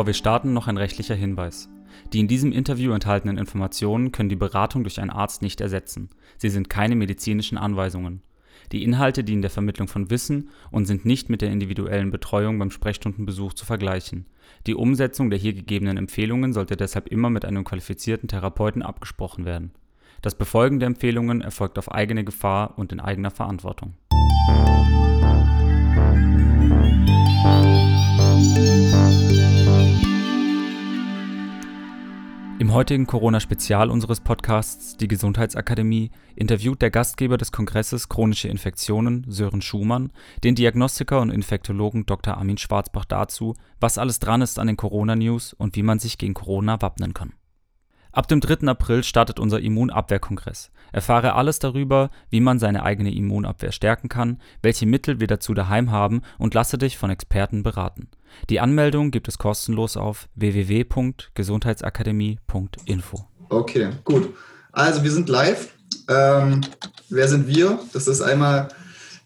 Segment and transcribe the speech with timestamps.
[0.00, 1.68] Bevor wir starten, noch ein rechtlicher Hinweis.
[2.14, 6.08] Die in diesem Interview enthaltenen Informationen können die Beratung durch einen Arzt nicht ersetzen.
[6.38, 8.22] Sie sind keine medizinischen Anweisungen.
[8.72, 12.70] Die Inhalte dienen der Vermittlung von Wissen und sind nicht mit der individuellen Betreuung beim
[12.70, 14.24] Sprechstundenbesuch zu vergleichen.
[14.66, 19.72] Die Umsetzung der hier gegebenen Empfehlungen sollte deshalb immer mit einem qualifizierten Therapeuten abgesprochen werden.
[20.22, 23.92] Das Befolgen der Empfehlungen erfolgt auf eigene Gefahr und in eigener Verantwortung.
[32.60, 39.62] Im heutigen Corona-Spezial unseres Podcasts Die Gesundheitsakademie interviewt der Gastgeber des Kongresses Chronische Infektionen, Sören
[39.62, 40.12] Schumann,
[40.44, 42.36] den Diagnostiker und Infektologen Dr.
[42.36, 46.34] Armin Schwarzbach dazu, was alles dran ist an den Corona-News und wie man sich gegen
[46.34, 47.32] Corona wappnen kann.
[48.12, 48.68] Ab dem 3.
[48.68, 50.70] April startet unser Immunabwehrkongress.
[50.92, 55.90] Erfahre alles darüber, wie man seine eigene Immunabwehr stärken kann, welche Mittel wir dazu daheim
[55.90, 58.08] haben und lasse dich von Experten beraten.
[58.48, 63.24] Die Anmeldung gibt es kostenlos auf www.gesundheitsakademie.info.
[63.48, 64.32] Okay, gut.
[64.72, 65.74] Also wir sind live.
[66.08, 66.60] Ähm,
[67.08, 67.80] wer sind wir?
[67.92, 68.68] Das ist einmal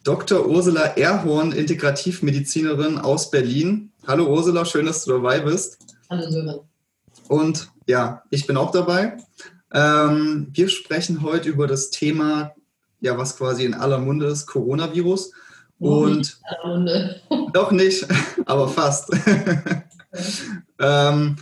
[0.03, 0.47] Dr.
[0.47, 3.93] Ursula Erhorn, Integrativmedizinerin aus Berlin.
[4.07, 5.79] Hallo Ursula, schön, dass du dabei bist.
[6.11, 6.61] Hallo Sören.
[7.29, 9.19] Und ja, ich bin auch dabei.
[9.75, 12.55] Ähm, wir sprechen heute über das Thema,
[13.01, 15.33] ja, was quasi in aller Munde ist, Coronavirus.
[15.81, 16.41] Und
[17.53, 18.07] doch nicht,
[18.47, 19.11] aber fast.
[20.79, 21.37] ähm,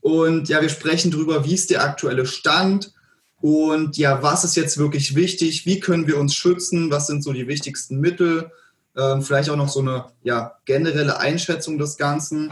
[0.00, 2.92] und ja, wir sprechen darüber, wie ist der aktuelle Stand
[3.44, 5.66] und ja, was ist jetzt wirklich wichtig?
[5.66, 6.90] Wie können wir uns schützen?
[6.90, 8.50] Was sind so die wichtigsten Mittel?
[8.96, 12.50] Ähm, vielleicht auch noch so eine ja, generelle Einschätzung des Ganzen.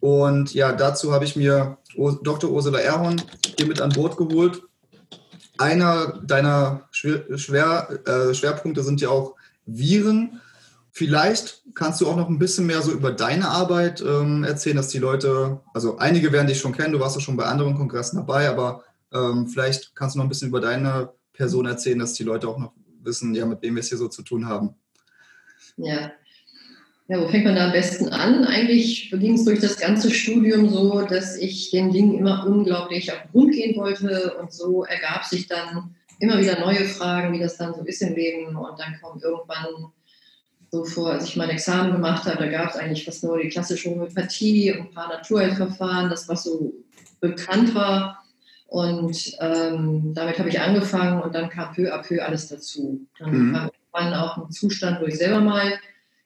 [0.00, 1.76] Und ja, dazu habe ich mir
[2.22, 2.50] Dr.
[2.50, 3.20] Ursula Erhorn
[3.58, 4.62] hier mit an Bord geholt.
[5.60, 10.40] Einer deiner Schwer, Schwer, äh, Schwerpunkte sind ja auch Viren.
[10.90, 14.88] Vielleicht kannst du auch noch ein bisschen mehr so über deine Arbeit ähm, erzählen, dass
[14.88, 18.16] die Leute, also einige werden dich schon kennen, du warst ja schon bei anderen Kongressen
[18.16, 22.24] dabei, aber ähm, vielleicht kannst du noch ein bisschen über deine Person erzählen, dass die
[22.24, 22.72] Leute auch noch
[23.02, 24.74] wissen, ja, mit wem wir es hier so zu tun haben.
[25.76, 26.10] Ja,
[27.10, 28.44] ja, wo fängt man da am besten an?
[28.44, 33.20] Eigentlich ging es durch das ganze Studium so, dass ich den Dingen immer unglaublich auf
[33.22, 37.56] den Grund gehen wollte und so ergab sich dann immer wieder neue Fragen, wie das
[37.56, 39.90] dann so ist im Leben und dann kommt irgendwann
[40.70, 43.48] so vor, als ich mein Examen gemacht habe, da gab es eigentlich fast nur die
[43.48, 46.72] klassische Homöopathie und ein paar Naturheilverfahren, das was so
[47.18, 48.22] bekannt war.
[48.68, 53.04] Und ähm, damit habe ich angefangen und dann kam peu à peu alles dazu.
[53.18, 53.52] Dann mhm.
[53.52, 55.72] kam irgendwann auch ein Zustand, wo ich selber mal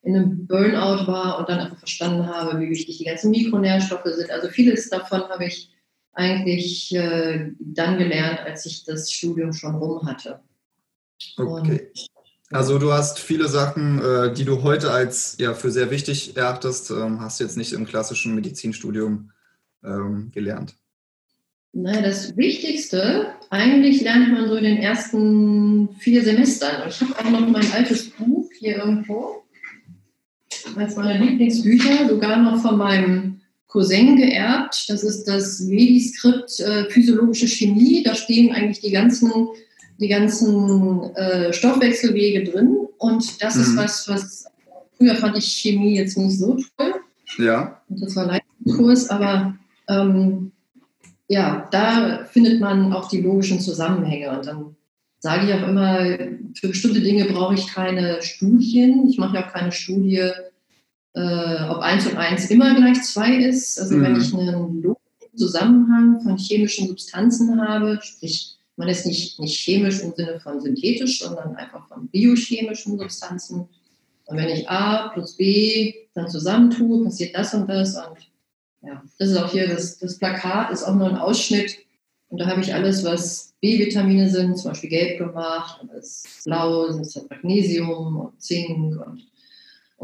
[0.04, 4.31] in einem Burnout war und dann einfach verstanden habe, wie wichtig die ganzen Mikronährstoffe sind.
[4.31, 5.70] Also vieles davon habe ich
[6.12, 10.41] eigentlich äh, dann gelernt, als ich das Studium schon rum hatte.
[11.37, 11.91] Okay.
[11.94, 12.09] Und,
[12.50, 16.91] also du hast viele Sachen, äh, die du heute als ja für sehr wichtig erachtest,
[16.91, 19.31] ähm, hast du jetzt nicht im klassischen Medizinstudium
[19.82, 20.75] ähm, gelernt.
[21.72, 26.88] Naja, das Wichtigste, eigentlich lernt man so in den ersten vier Semestern.
[26.88, 29.44] Ich habe auch noch mein altes Buch hier irgendwo
[30.77, 34.85] eines meiner Lieblingsbücher, sogar noch von meinem Cousin geerbt.
[34.89, 38.03] Das ist das Vedi-Skript äh, Physiologische Chemie.
[38.05, 39.31] Da stehen eigentlich die ganzen,
[39.99, 42.77] die ganzen äh, Stoffwechselwege drin.
[42.99, 43.63] Und das mhm.
[43.63, 44.45] ist was, was
[44.97, 46.95] früher fand ich Chemie jetzt nicht so toll.
[47.39, 47.83] Ja.
[47.89, 49.57] Und das war Leistungskurs, aber
[49.89, 50.53] ähm,
[51.29, 54.39] ja, da findet man auch die logischen Zusammenhänge.
[54.39, 54.77] Und dann
[55.19, 55.99] sage ich auch immer,
[56.55, 59.09] für bestimmte Dinge brauche ich keine Studien.
[59.09, 60.31] Ich mache ja auch keine Studie,
[61.15, 63.81] äh, ob 1 und 1 immer gleich 2 ist.
[63.81, 64.03] Also mhm.
[64.03, 70.01] wenn ich einen logischen Zusammenhang von chemischen Substanzen habe, sprich, man ist nicht, nicht chemisch
[70.01, 73.69] im Sinne von synthetisch, sondern einfach von biochemischen Substanzen.
[74.27, 77.95] Und wenn ich A plus B dann zusammentue, passiert das und das.
[77.95, 78.31] Und
[78.83, 81.78] ja, das ist auch hier, das, das Plakat ist auch nur ein Ausschnitt.
[82.28, 86.91] Und da habe ich alles, was B-Vitamine sind, zum Beispiel gelb gemacht, und das blau
[86.91, 89.25] sind Magnesium und Zink und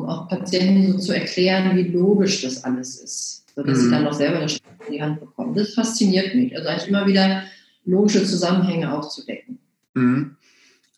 [0.00, 3.82] um auch Patienten so zu erklären, wie logisch das alles ist, sodass mhm.
[3.82, 5.54] sie dann auch selber eine Stimme in die Hand bekommen.
[5.54, 6.56] Das fasziniert mich.
[6.56, 7.42] Also eigentlich immer wieder
[7.84, 9.58] logische Zusammenhänge aufzudecken.
[9.94, 10.36] Mhm.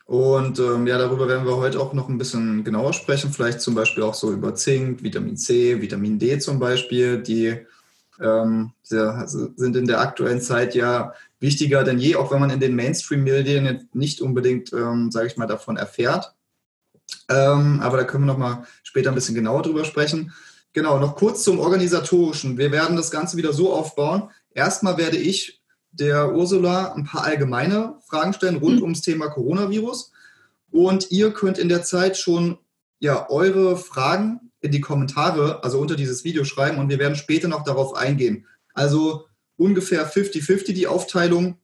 [0.06, 3.32] Und ähm, ja, darüber werden wir heute auch noch ein bisschen genauer sprechen.
[3.32, 7.56] Vielleicht zum Beispiel auch so über Zink, Vitamin C, Vitamin D zum Beispiel, die
[8.20, 12.60] ähm, sehr, sind in der aktuellen Zeit ja wichtiger denn je, auch wenn man in
[12.60, 16.34] den Mainstream-Medien nicht unbedingt, ähm, sage ich mal, davon erfährt.
[17.28, 20.35] Ähm, aber da können wir noch mal später ein bisschen genauer drüber sprechen.
[20.75, 22.59] Genau, noch kurz zum Organisatorischen.
[22.59, 24.29] Wir werden das Ganze wieder so aufbauen.
[24.53, 25.62] Erstmal werde ich
[25.93, 28.83] der Ursula ein paar allgemeine Fragen stellen rund mhm.
[28.83, 30.12] ums Thema Coronavirus.
[30.71, 32.59] Und ihr könnt in der Zeit schon
[32.99, 37.49] ja, eure Fragen in die Kommentare, also unter dieses Video schreiben und wir werden später
[37.49, 38.47] noch darauf eingehen.
[38.75, 39.25] Also
[39.56, 41.56] ungefähr 50-50 die Aufteilung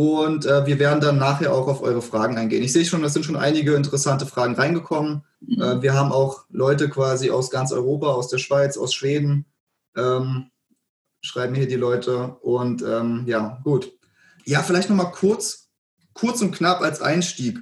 [0.00, 2.62] und äh, wir werden dann nachher auch auf eure Fragen eingehen.
[2.62, 5.26] Ich sehe schon, es sind schon einige interessante Fragen reingekommen.
[5.42, 5.60] Mhm.
[5.60, 9.44] Äh, wir haben auch Leute quasi aus ganz Europa, aus der Schweiz, aus Schweden.
[9.94, 10.50] Ähm,
[11.20, 12.34] schreiben hier die Leute.
[12.40, 13.92] Und ähm, ja, gut.
[14.46, 15.68] Ja, vielleicht nochmal kurz,
[16.14, 17.58] kurz und knapp als Einstieg.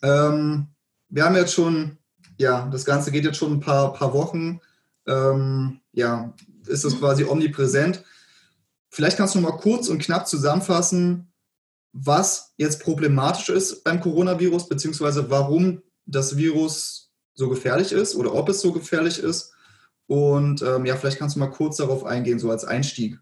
[0.00, 0.68] Ähm,
[1.10, 1.98] wir haben jetzt schon,
[2.38, 4.62] ja, das Ganze geht jetzt schon ein paar, paar Wochen.
[5.06, 6.32] Ähm, ja,
[6.64, 8.02] ist es quasi omnipräsent.
[8.88, 11.30] Vielleicht kannst du noch mal kurz und knapp zusammenfassen,
[11.98, 18.48] was jetzt problematisch ist beim Coronavirus, beziehungsweise warum das Virus so gefährlich ist oder ob
[18.48, 19.52] es so gefährlich ist.
[20.06, 23.18] Und ähm, ja, vielleicht kannst du mal kurz darauf eingehen, so als Einstieg.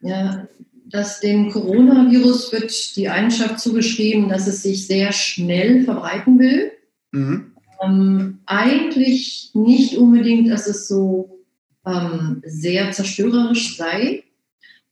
[0.00, 0.48] Ja,
[0.86, 6.72] dass dem Coronavirus wird die Eigenschaft zugeschrieben, dass es sich sehr schnell verbreiten will.
[7.12, 7.52] Mhm.
[7.82, 11.44] Ähm, eigentlich nicht unbedingt, dass es so
[11.86, 14.24] ähm, sehr zerstörerisch sei,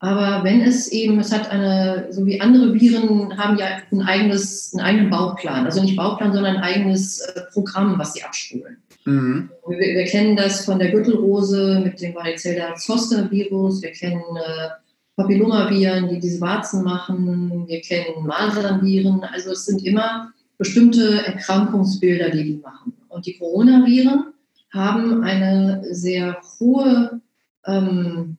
[0.02, 4.72] aber wenn es eben, es hat eine, so wie andere Viren haben ja ein eigenes,
[4.72, 5.66] einen eigenen Bauplan.
[5.66, 8.78] Also nicht Bauplan, sondern ein eigenes äh, Programm, was sie abspulen.
[9.04, 9.50] Mhm.
[9.68, 13.82] Wir, wir, kennen das von der Gürtelrose mit dem Varicella-Zoster-Virus.
[13.82, 14.68] Wir kennen äh,
[15.16, 17.68] Papillomaviren, die diese Warzen machen.
[17.68, 19.22] Wir kennen Masernviren.
[19.24, 22.94] Also es sind immer bestimmte Erkrankungsbilder, die die machen.
[23.08, 24.32] Und die Coronaviren
[24.72, 27.20] haben eine sehr hohe
[27.66, 28.38] ähm,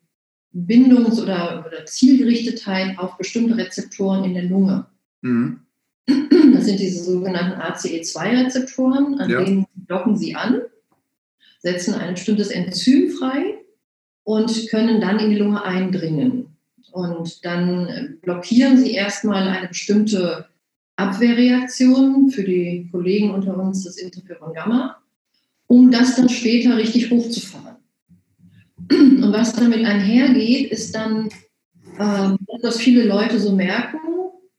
[0.54, 4.86] Bindungs- oder, oder, Zielgerichtetheit auf bestimmte Rezeptoren in der Lunge.
[5.22, 5.62] Mhm.
[6.54, 9.44] Das sind diese sogenannten ACE2-Rezeptoren, an ja.
[9.44, 10.62] denen docken sie an,
[11.60, 13.60] setzen ein bestimmtes Enzym frei
[14.24, 16.58] und können dann in die Lunge eindringen.
[16.92, 20.48] Und dann blockieren sie erstmal eine bestimmte
[20.98, 24.98] Abwehrreaktion für die Kollegen unter uns, das Interferon Gamma,
[25.68, 27.71] um das dann später richtig hochzufahren.
[28.92, 31.30] Und was damit einhergeht, ist dann,
[32.00, 34.00] ähm, dass viele Leute so merken,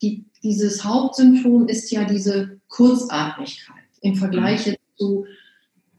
[0.01, 4.75] die, dieses Hauptsymptom ist ja diese Kurzatmigkeit im Vergleich mhm.
[4.97, 5.27] zu,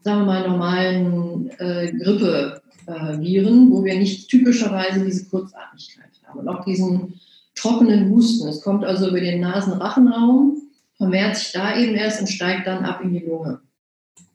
[0.02, 6.48] sagen wir mal, normalen äh, Grippeviren, äh, wo wir nicht typischerweise diese Kurzatmigkeit haben und
[6.48, 7.14] auch diesen
[7.54, 8.48] trockenen Husten.
[8.48, 10.62] Es kommt also über den Nasenrachenraum,
[10.96, 13.60] vermehrt sich da eben erst und steigt dann ab in die Lunge.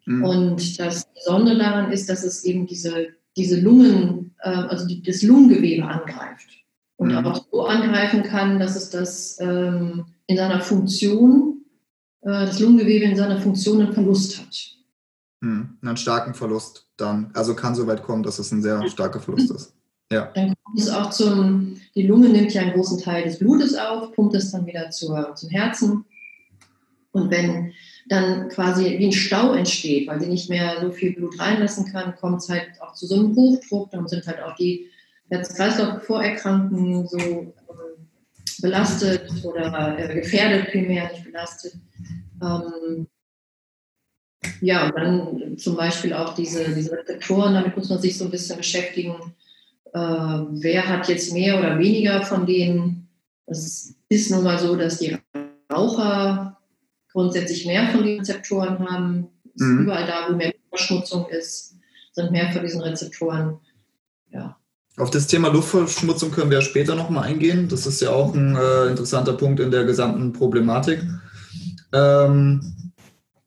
[0.06, 0.24] Mhm.
[0.24, 5.22] Und das Besondere daran ist, dass es eben diese diese Lungen, äh, also die, das
[5.22, 6.50] Lungengewebe angreift.
[6.98, 7.26] Und mhm.
[7.26, 11.64] auch so angreifen kann, dass es das ähm, in seiner Funktion,
[12.22, 14.76] äh, das Lungengewebe in seiner Funktion einen Verlust hat.
[15.42, 15.78] Mhm.
[15.81, 17.31] Einen starken Verlust dann.
[17.34, 19.74] Also kann so weit kommen, dass es ein sehr starker Verlust ist.
[20.12, 20.31] Ja.
[20.34, 24.12] Dann kommt es auch zum, die Lunge nimmt ja einen großen Teil des Blutes auf,
[24.14, 26.06] pumpt es dann wieder zur, zum Herzen.
[27.12, 27.74] Und wenn
[28.09, 32.15] dann quasi wie ein Stau entsteht, weil sie nicht mehr so viel Blut reinlassen kann,
[32.15, 33.91] kommt es halt auch zu so einem Hochdruck.
[33.91, 34.88] Dann sind halt auch die
[35.29, 37.53] Herz-Kreislauf-Vorerkrankten so ähm,
[38.61, 41.73] belastet oder äh, gefährdet primär, nicht belastet.
[42.42, 43.07] Ähm,
[44.61, 48.31] ja, und dann zum Beispiel auch diese, diese Rezeptoren, damit muss man sich so ein
[48.31, 49.16] bisschen beschäftigen.
[49.94, 53.07] Äh, wer hat jetzt mehr oder weniger von denen?
[53.45, 55.18] Es ist nun mal so, dass die
[55.71, 56.58] Raucher
[57.11, 59.28] grundsätzlich mehr von den Rezeptoren haben.
[59.56, 59.83] Mhm.
[59.83, 61.75] Überall da, wo mehr Verschmutzung ist,
[62.13, 63.59] sind mehr von diesen Rezeptoren.
[64.31, 64.57] Ja.
[64.97, 67.69] Auf das Thema Luftverschmutzung können wir später nochmal eingehen.
[67.69, 71.01] Das ist ja auch ein äh, interessanter Punkt in der gesamten Problematik.
[71.94, 72.92] Ähm,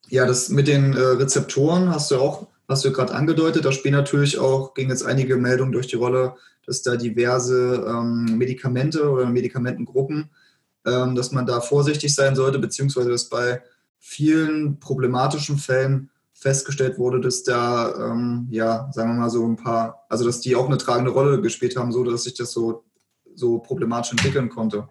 [0.08, 3.64] ja, das mit den äh, Rezeptoren hast du auch, hast du gerade angedeutet.
[3.64, 6.34] Da spielen natürlich auch, gingen jetzt einige Meldungen durch die Rolle,
[6.66, 10.30] dass da diverse ähm, Medikamente oder Medikamentengruppen
[10.86, 13.62] ähm, dass man da vorsichtig sein sollte, beziehungsweise dass bei
[13.98, 20.06] vielen problematischen Fällen festgestellt wurde, dass da, ähm, ja, sagen wir mal so ein paar,
[20.08, 22.84] also dass die auch eine tragende Rolle gespielt haben, so dass sich das so,
[23.34, 24.88] so problematisch entwickeln konnte.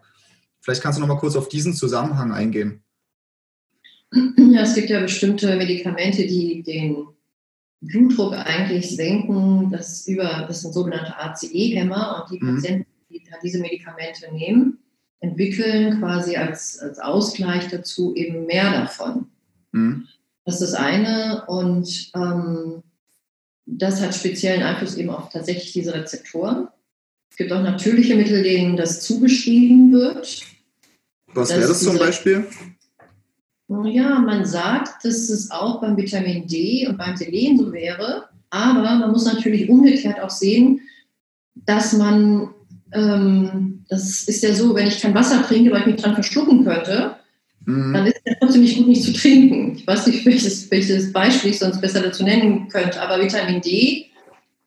[0.62, 2.83] Vielleicht kannst du noch mal kurz auf diesen Zusammenhang eingehen.
[4.13, 7.07] Ja, es gibt ja bestimmte Medikamente, die den
[7.81, 9.71] Blutdruck eigentlich senken.
[9.71, 12.55] Das, über, das sind sogenannte ACE-Hämmer und die mhm.
[12.55, 14.79] Patienten, die diese Medikamente nehmen,
[15.21, 19.27] entwickeln, quasi als, als Ausgleich dazu eben mehr davon.
[19.71, 20.07] Mhm.
[20.43, 21.45] Das ist das eine.
[21.47, 22.83] Und ähm,
[23.65, 26.67] das hat speziellen Einfluss eben auf tatsächlich diese Rezeptoren.
[27.29, 30.41] Es gibt auch natürliche Mittel, denen das zugeschrieben wird.
[31.33, 32.45] Was wäre das zum Beispiel?
[33.85, 38.25] Ja, man sagt, dass es auch beim Vitamin D und beim Selen so wäre.
[38.49, 40.81] Aber man muss natürlich umgekehrt auch sehen,
[41.55, 42.49] dass man
[42.93, 46.63] ähm, das ist ja so, wenn ich kein Wasser trinke, weil ich mich dran verschlucken
[46.63, 47.15] könnte,
[47.65, 47.93] mhm.
[47.93, 49.75] dann ist es trotzdem nicht gut, nicht zu trinken.
[49.75, 54.07] Ich weiß nicht, welches, welches Beispiel ich sonst besser dazu nennen könnte, aber Vitamin D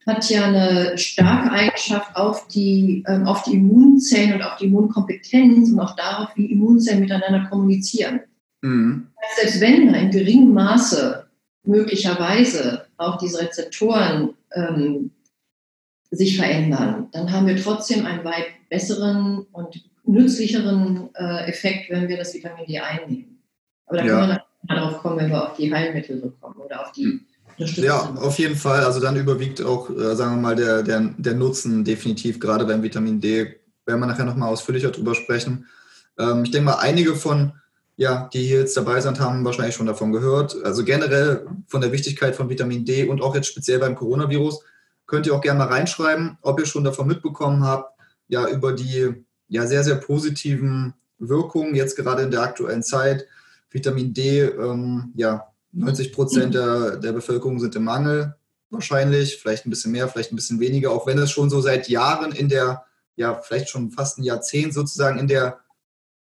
[0.06, 5.70] hat ja eine starke Eigenschaft auf die, ähm, auf die Immunzellen und auf die Immunkompetenz
[5.70, 8.20] und auch darauf, wie Immunzellen miteinander kommunizieren.
[8.60, 9.06] Mhm.
[9.36, 11.26] Selbst wenn da in geringem Maße
[11.64, 15.10] möglicherweise auch diese Rezeptoren ähm,
[16.16, 22.16] sich verändern, dann haben wir trotzdem einen weit besseren und nützlicheren äh, Effekt, wenn wir
[22.16, 23.38] das Vitamin D einnehmen.
[23.86, 24.18] Aber da ja.
[24.18, 24.44] können wir
[24.74, 27.20] darauf kommen, wenn wir auf die Heilmittel kommen oder auf die mhm.
[27.56, 28.84] Ja, auf jeden Fall.
[28.84, 32.82] Also dann überwiegt auch, äh, sagen wir mal, der, der, der Nutzen definitiv, gerade beim
[32.82, 33.60] Vitamin D.
[33.86, 35.66] Werden wir nachher nochmal ausführlicher drüber sprechen.
[36.18, 37.52] Ähm, ich denke mal, einige von,
[37.96, 40.56] ja, die hier jetzt dabei sind, haben wahrscheinlich schon davon gehört.
[40.64, 44.64] Also generell von der Wichtigkeit von Vitamin D und auch jetzt speziell beim Coronavirus
[45.06, 49.24] könnt ihr auch gerne mal reinschreiben, ob ihr schon davon mitbekommen habt, ja, über die
[49.48, 53.26] ja, sehr, sehr positiven Wirkungen jetzt gerade in der aktuellen Zeit.
[53.70, 58.34] Vitamin D, ähm, ja, 90 Prozent der, der Bevölkerung sind im Mangel
[58.74, 61.88] wahrscheinlich, vielleicht ein bisschen mehr, vielleicht ein bisschen weniger, auch wenn es schon so seit
[61.88, 62.84] Jahren in der,
[63.16, 65.60] ja, vielleicht schon fast ein Jahrzehnt sozusagen in der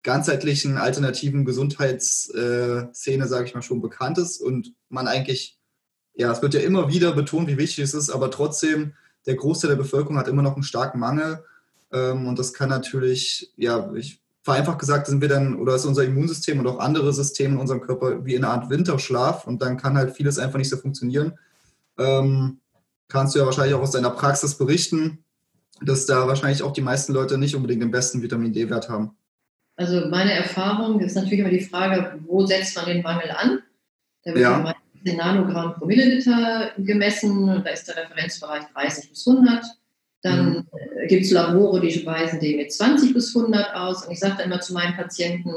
[0.04, 5.57] ganzheitlichen alternativen Gesundheitsszene, sage ich mal, schon bekannt ist und man eigentlich,
[6.18, 8.94] ja, es wird ja immer wieder betont, wie wichtig es ist, aber trotzdem,
[9.26, 11.44] der Großteil der Bevölkerung hat immer noch einen starken Mangel
[11.92, 16.06] ähm, und das kann natürlich, ja, ich vereinfacht gesagt sind wir dann, oder ist unser
[16.06, 19.78] Immunsystem und auch andere Systeme in unserem Körper wie in einer Art Winterschlaf und dann
[19.78, 21.38] kann halt vieles einfach nicht so funktionieren.
[22.00, 22.60] Ähm,
[23.10, 25.24] kannst du ja wahrscheinlich auch aus deiner Praxis berichten,
[25.82, 29.16] dass da wahrscheinlich auch die meisten Leute nicht unbedingt den besten Vitamin D-Wert haben.
[29.76, 33.60] Also meine Erfahrung ist natürlich immer die Frage, wo setzt man den Mangel an?
[34.24, 34.76] Da wird ja.
[35.08, 39.64] In Nanogramm pro Milliliter gemessen da ist der Referenzbereich 30 bis 100.
[40.22, 40.68] Dann mhm.
[41.02, 44.06] Äh, gibt es Labore, die weisen den mit 20 bis 100 aus.
[44.06, 45.52] Und ich sage immer zu meinen Patienten,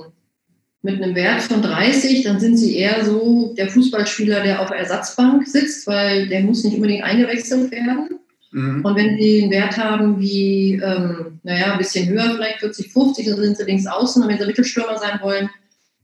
[0.82, 4.78] mit einem Wert von 30, dann sind sie eher so der Fußballspieler, der auf der
[4.78, 8.18] Ersatzbank sitzt, weil der muss nicht unbedingt eingewechselt werden.
[8.52, 8.84] Mhm.
[8.84, 13.26] Und wenn sie einen Wert haben wie, ähm, naja, ein bisschen höher, vielleicht 40, 50,
[13.26, 14.22] dann sind sie links außen.
[14.22, 15.50] Und wenn sie Mittelstürmer sein wollen,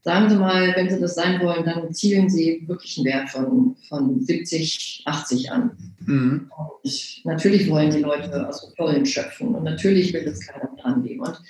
[0.06, 3.74] sagen Sie mal, wenn Sie das sein wollen, dann zielen Sie wirklich einen Wert von,
[3.88, 5.76] von 70, 80 an.
[6.06, 6.48] Mhm.
[6.56, 11.02] Und natürlich wollen die Leute aus dem Vollen schöpfen und natürlich will das keiner dran
[11.02, 11.22] geben.
[11.22, 11.42] Und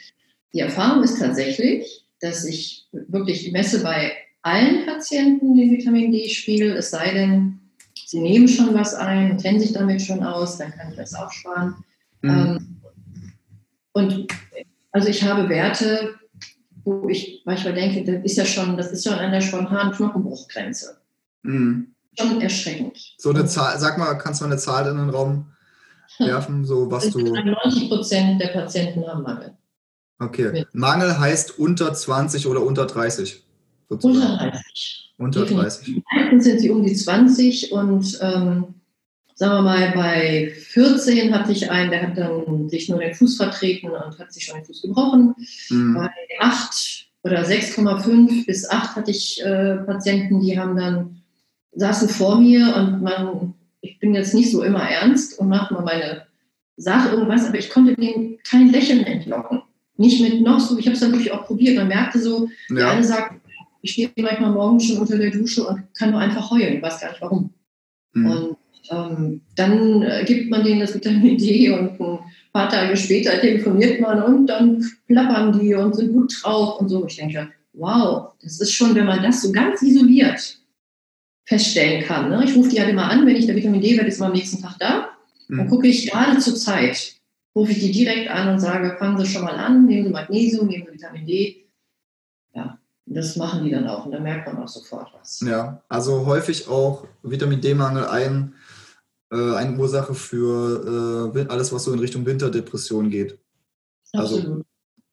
[0.54, 6.90] die Erfahrung ist tatsächlich, dass ich wirklich messe bei allen Patienten den Vitamin D-Spiegel, es
[6.90, 7.60] sei denn,
[8.06, 11.14] sie nehmen schon was ein und kennen sich damit schon aus, dann kann ich das
[11.14, 11.74] auch sparen.
[12.22, 12.30] Mhm.
[12.30, 12.76] Ähm,
[13.92, 14.26] und
[14.92, 16.14] also ich habe Werte,
[16.86, 20.96] wo ich manchmal denke, das ist ja schon, das ist schon an der spontanen Knochenbruchgrenze.
[21.42, 21.88] Mhm.
[22.18, 22.96] Schon erschreckend.
[23.18, 25.52] So eine Zahl, sag mal, kannst du eine Zahl in den Raum
[26.18, 27.18] werfen, so was du.
[27.18, 29.56] 90 Prozent der Patienten haben Mangel.
[30.20, 30.64] Okay.
[30.72, 33.44] Mangel heißt unter 20 oder unter 30?
[33.88, 34.22] Sozusagen.
[34.22, 35.14] Unter 30.
[35.18, 36.02] Unter 30.
[36.14, 38.75] Meistens sind sie um die 20 und ähm,
[39.36, 43.36] sagen wir mal, bei 14 hatte ich einen, der hat dann sich nur den Fuß
[43.36, 45.34] vertreten und hat sich schon den Fuß gebrochen.
[45.68, 45.94] Mhm.
[45.94, 51.22] Bei 8 oder 6,5 bis 8 hatte ich äh, Patienten, die haben dann,
[51.74, 55.82] saßen vor mir und man, ich bin jetzt nicht so immer ernst und mache mal
[55.82, 56.22] meine
[56.78, 59.60] Sache irgendwas, aber ich konnte dem kein Lächeln entlocken.
[59.98, 61.76] Nicht mit noch so, ich habe es dann wirklich auch probiert.
[61.76, 62.76] Man merkte so, ja.
[62.76, 63.34] der eine sagt,
[63.82, 67.00] ich stehe manchmal morgens schon unter der Dusche und kann nur einfach heulen, ich weiß
[67.00, 67.50] gar nicht warum.
[68.14, 68.26] Mhm.
[68.26, 68.56] Und
[68.90, 72.18] ähm, dann äh, gibt man denen das Vitamin D und ein
[72.52, 77.06] paar Tage später telefoniert man und dann plappern die und sind gut drauf und so.
[77.06, 80.58] Ich denke, wow, das ist schon, wenn man das so ganz isoliert
[81.46, 82.28] feststellen kann.
[82.28, 82.44] Ne?
[82.44, 84.60] Ich rufe die halt immer an, wenn ich der Vitamin D-Wert ist immer am nächsten
[84.60, 85.10] Tag da.
[85.48, 85.58] Mhm.
[85.58, 87.14] Dann gucke ich gerade zur Zeit,
[87.54, 90.66] rufe ich die direkt an und sage, fangen Sie schon mal an, nehmen Sie Magnesium,
[90.66, 91.68] nehmen Sie Vitamin D.
[92.52, 95.40] Ja, das machen die dann auch und da merkt man auch sofort was.
[95.40, 98.54] Ja, also häufig auch Vitamin D-Mangel ein
[99.30, 103.38] äh, eine Ursache für äh, alles, was so in Richtung Winterdepression geht.
[104.12, 104.56] Also Absolut.
[104.56, 104.64] Also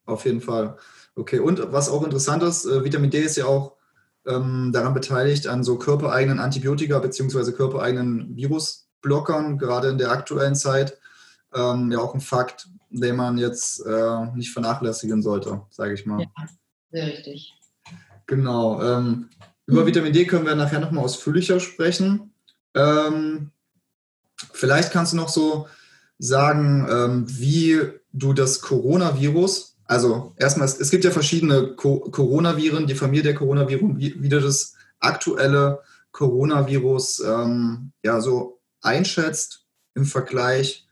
[0.06, 0.78] auf jeden Fall.
[1.16, 3.78] Okay, und was auch interessant ist, äh, Vitamin D ist ja auch
[4.26, 7.52] ähm, daran beteiligt an so körpereigenen Antibiotika bzw.
[7.52, 10.98] körpereigenen Virusblockern, gerade in der aktuellen Zeit.
[11.54, 16.22] Ähm, ja, auch ein Fakt, den man jetzt äh, nicht vernachlässigen sollte, sage ich mal.
[16.22, 16.28] Ja,
[16.92, 17.54] sehr richtig.
[18.26, 18.82] Genau.
[18.82, 19.30] Ähm,
[19.66, 19.88] über mhm.
[19.88, 22.34] Vitamin D können wir nachher nochmal ausführlicher sprechen.
[22.74, 23.52] Ähm,
[24.64, 25.68] Vielleicht kannst du noch so
[26.20, 27.82] sagen, ähm, wie
[28.14, 33.36] du das Coronavirus, also erstmal, es, es gibt ja verschiedene Co Coronaviren, die Familie der
[33.36, 35.82] Coronaviren, wie, wie du das aktuelle
[36.14, 39.66] Coronavirus ähm, ja so einschätzt
[39.96, 40.88] im Vergleich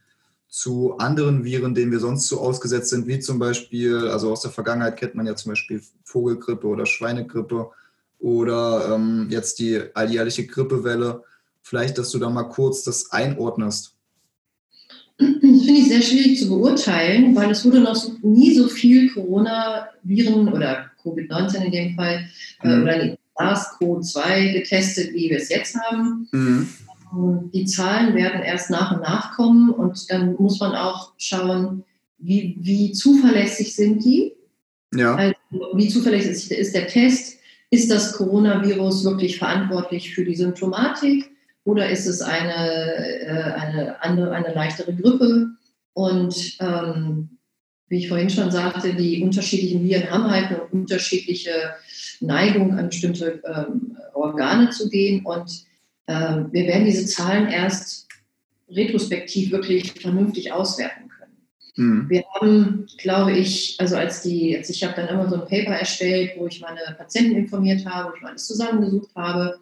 [0.49, 4.51] zu anderen Viren, denen wir sonst so ausgesetzt sind, wie zum Beispiel, also aus der
[4.51, 7.69] Vergangenheit kennt man ja zum Beispiel Vogelgrippe oder Schweinegrippe
[8.19, 11.23] oder ähm, jetzt die alljährliche Grippewelle.
[11.61, 13.95] Vielleicht, dass du da mal kurz das einordnest.
[15.17, 20.47] Das finde ich sehr schwierig zu beurteilen, weil es wurde noch nie so viel Coronaviren
[20.47, 22.27] oder Covid-19 in dem Fall
[22.63, 22.83] äh, mhm.
[22.83, 26.27] oder SARS-CoV-2 getestet, wie wir es jetzt haben.
[26.31, 26.69] Mhm.
[27.53, 31.83] Die Zahlen werden erst nach und nach kommen und dann muss man auch schauen,
[32.17, 34.33] wie, wie zuverlässig sind die.
[34.95, 35.15] Ja.
[35.15, 35.35] Also,
[35.73, 37.37] wie zuverlässig ist der Test?
[37.69, 41.31] Ist das Coronavirus wirklich verantwortlich für die Symptomatik
[41.63, 45.47] oder ist es eine, äh, eine, andere, eine leichtere Grippe?
[45.93, 47.37] Und ähm,
[47.87, 51.51] wie ich vorhin schon sagte, die unterschiedlichen Viren haben halt eine unterschiedliche
[52.21, 55.25] Neigung an bestimmte ähm, Organe zu gehen.
[55.25, 55.65] Und
[56.07, 58.07] ähm, wir werden diese Zahlen erst
[58.69, 61.21] retrospektiv wirklich vernünftig auswerten können.
[61.75, 62.09] Mhm.
[62.09, 65.75] Wir haben, glaube ich, also als die, als ich habe dann immer so ein Paper
[65.75, 69.59] erstellt, wo ich meine Patienten informiert habe, wo ich alles zusammengesucht habe.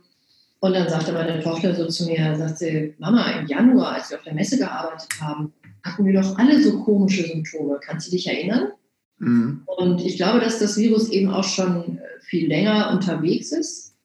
[0.62, 4.24] Und dann sagte meine Tochter so zu mir, sagte, Mama, im Januar, als wir auf
[4.24, 7.80] der Messe gearbeitet haben, hatten wir doch alle so komische Symptome.
[7.82, 8.74] Kannst du dich erinnern?
[9.20, 9.62] Mhm.
[9.66, 13.96] Und ich glaube, dass das Virus eben auch schon äh, viel länger unterwegs ist.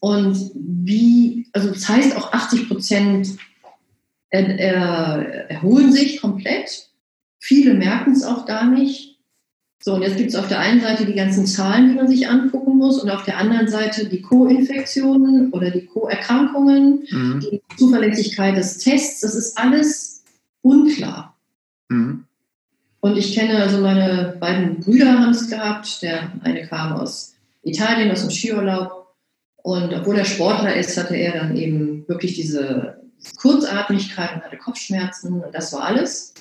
[0.00, 3.36] Und wie, also das heißt auch 80 Prozent
[4.30, 6.88] er, er, erholen sich komplett.
[7.38, 9.11] Viele merken es auch gar nicht.
[9.84, 12.28] So, und jetzt gibt es auf der einen Seite die ganzen Zahlen, die man sich
[12.28, 17.40] angucken muss, und auf der anderen Seite die Co-Infektionen oder die Co-Erkrankungen, mhm.
[17.40, 19.20] die Zuverlässigkeit des Tests.
[19.20, 20.22] Das ist alles
[20.62, 21.36] unklar.
[21.88, 22.24] Mhm.
[23.00, 26.00] Und ich kenne also meine beiden Brüder haben es gehabt.
[26.02, 27.34] Der eine kam aus
[27.64, 29.08] Italien, aus dem Skiurlaub.
[29.56, 33.00] Und obwohl er Sportler ist, hatte er dann eben wirklich diese
[33.36, 36.34] Kurzatmigkeit und hatte Kopfschmerzen und das war alles.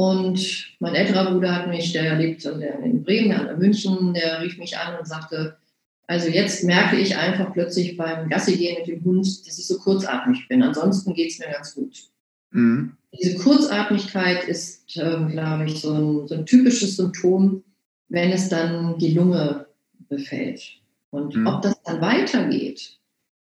[0.00, 4.56] Und mein älterer Bruder hat mich, der lebt in Bremen, der in München, der rief
[4.56, 5.58] mich an und sagte,
[6.06, 9.76] also jetzt merke ich einfach plötzlich beim Gassi gehen mit dem Hund, dass ich so
[9.76, 10.62] kurzatmig bin.
[10.62, 12.04] Ansonsten geht es mir ganz gut.
[12.50, 12.92] Mhm.
[13.12, 17.62] Diese Kurzatmigkeit ist, äh, glaube ich, so ein, so ein, typisches Symptom,
[18.08, 19.66] wenn es dann die Lunge
[20.08, 20.62] befällt.
[21.10, 21.46] Und mhm.
[21.46, 22.98] ob das dann weitergeht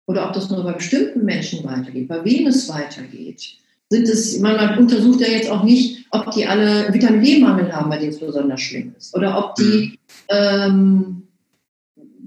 [0.06, 3.58] oder ob das nur bei bestimmten Menschen weitergeht, bei wem es weitergeht,
[3.90, 7.98] sind es, man untersucht ja jetzt auch nicht, ob die alle Vitamin D-Mangel haben, bei
[7.98, 9.14] denen es besonders schlimm ist.
[9.16, 9.96] Oder ob die, mhm.
[10.28, 11.22] ähm,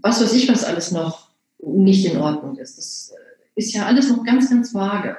[0.02, 1.30] was weiß ich, was alles noch
[1.65, 2.78] nicht in Ordnung ist.
[2.78, 5.17] Das äh, ist ja alles noch ganz, ganz vage.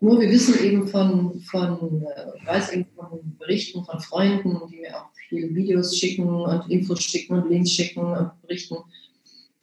[0.00, 4.76] Nur wir wissen eben von, von äh, ich weiß eben von Berichten von Freunden, die
[4.76, 8.76] mir auch viele Videos schicken und Infos schicken und Links schicken und berichten.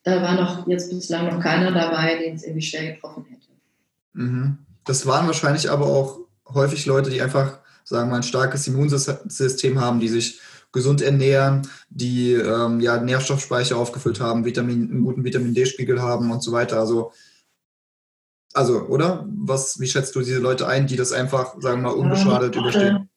[0.04, 3.48] Da war noch jetzt bislang noch keiner dabei, den es irgendwie schwer getroffen hätte.
[4.14, 4.60] Mhm.
[4.88, 9.80] Das waren wahrscheinlich aber auch häufig Leute, die einfach, sagen wir mal, ein starkes Immunsystem
[9.80, 10.39] haben, die sich
[10.71, 16.41] gesund ernähren, die ähm, ja, Nährstoffspeicher aufgefüllt haben, Vitamin, einen guten Vitamin D-Spiegel haben und
[16.41, 16.80] so weiter.
[16.80, 17.12] Also
[18.58, 19.26] also, oder?
[19.30, 22.62] Was, wie schätzt du diese Leute ein, die das einfach, sagen wir mal, unbeschadet ja,
[22.62, 23.10] überstehen?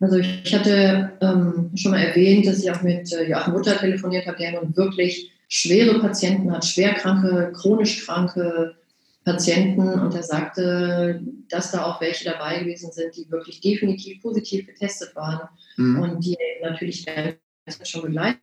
[0.00, 4.26] Also ich hatte ähm, schon mal erwähnt, dass ich auch mit äh, Joachim Mutter telefoniert
[4.26, 8.74] habe, der nun wirklich schwere Patienten hat, schwerkranke, chronisch kranke
[9.26, 9.88] Patienten.
[9.88, 15.14] Und er sagte, dass da auch welche dabei gewesen sind, die wirklich definitiv positiv getestet
[15.16, 16.00] waren mhm.
[16.00, 17.04] und die natürlich
[17.82, 18.40] schon begleitet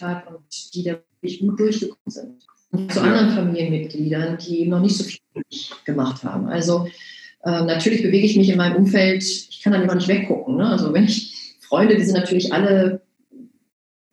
[0.00, 2.44] hat und die da wirklich gut durchgekommen sind
[2.92, 5.20] zu anderen Familienmitgliedern, die noch nicht so viel
[5.84, 6.46] gemacht haben.
[6.48, 6.86] Also
[7.44, 10.56] äh, natürlich bewege ich mich in meinem Umfeld, ich kann dann immer nicht weggucken.
[10.56, 10.68] Ne?
[10.68, 13.02] Also wenn ich Freunde, die sind natürlich alle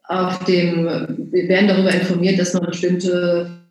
[0.03, 3.66] auf dem, werden darüber informiert, dass man bestimmte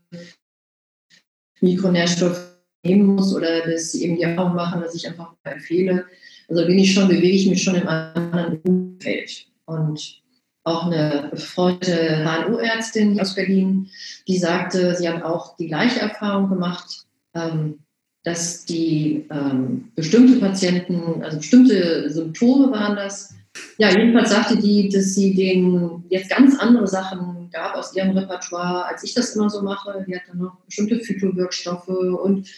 [1.61, 6.05] Mikronährstoffe nehmen muss oder dass sie eben die Erfahrung machen, dass ich einfach empfehle.
[6.49, 9.47] Also bin ich schon, bewege ich mich schon im anderen Umfeld.
[9.65, 10.23] Und
[10.65, 13.89] auch eine befreundete HNO-Ärztin aus Berlin,
[14.27, 17.79] die sagte, sie hat auch die gleiche Erfahrung gemacht, ähm,
[18.25, 23.33] dass die ähm, bestimmte Patienten, also bestimmte Symptome waren das.
[23.79, 28.87] Ja, jedenfalls sagte die, dass sie denen jetzt ganz andere Sachen gab aus ihrem Repertoire,
[28.87, 30.05] als ich das immer so mache.
[30.07, 32.49] Die hat dann noch bestimmte Phytowirkstoffe und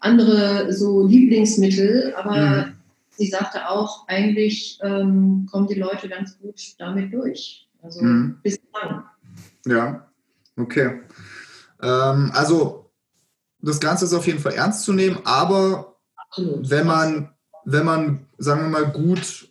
[0.00, 2.76] andere so Lieblingsmittel, aber mhm
[3.16, 7.68] sie sagte auch, eigentlich ähm, kommen die Leute ganz gut damit durch.
[7.82, 8.38] Also mhm.
[8.42, 9.04] bislang.
[9.66, 10.06] Ja,
[10.56, 11.00] okay.
[11.82, 12.90] Ähm, also
[13.60, 16.68] das Ganze ist auf jeden Fall ernst zu nehmen, aber Absolut.
[16.70, 17.30] wenn man,
[17.64, 19.48] wenn man, sagen wir mal, gut,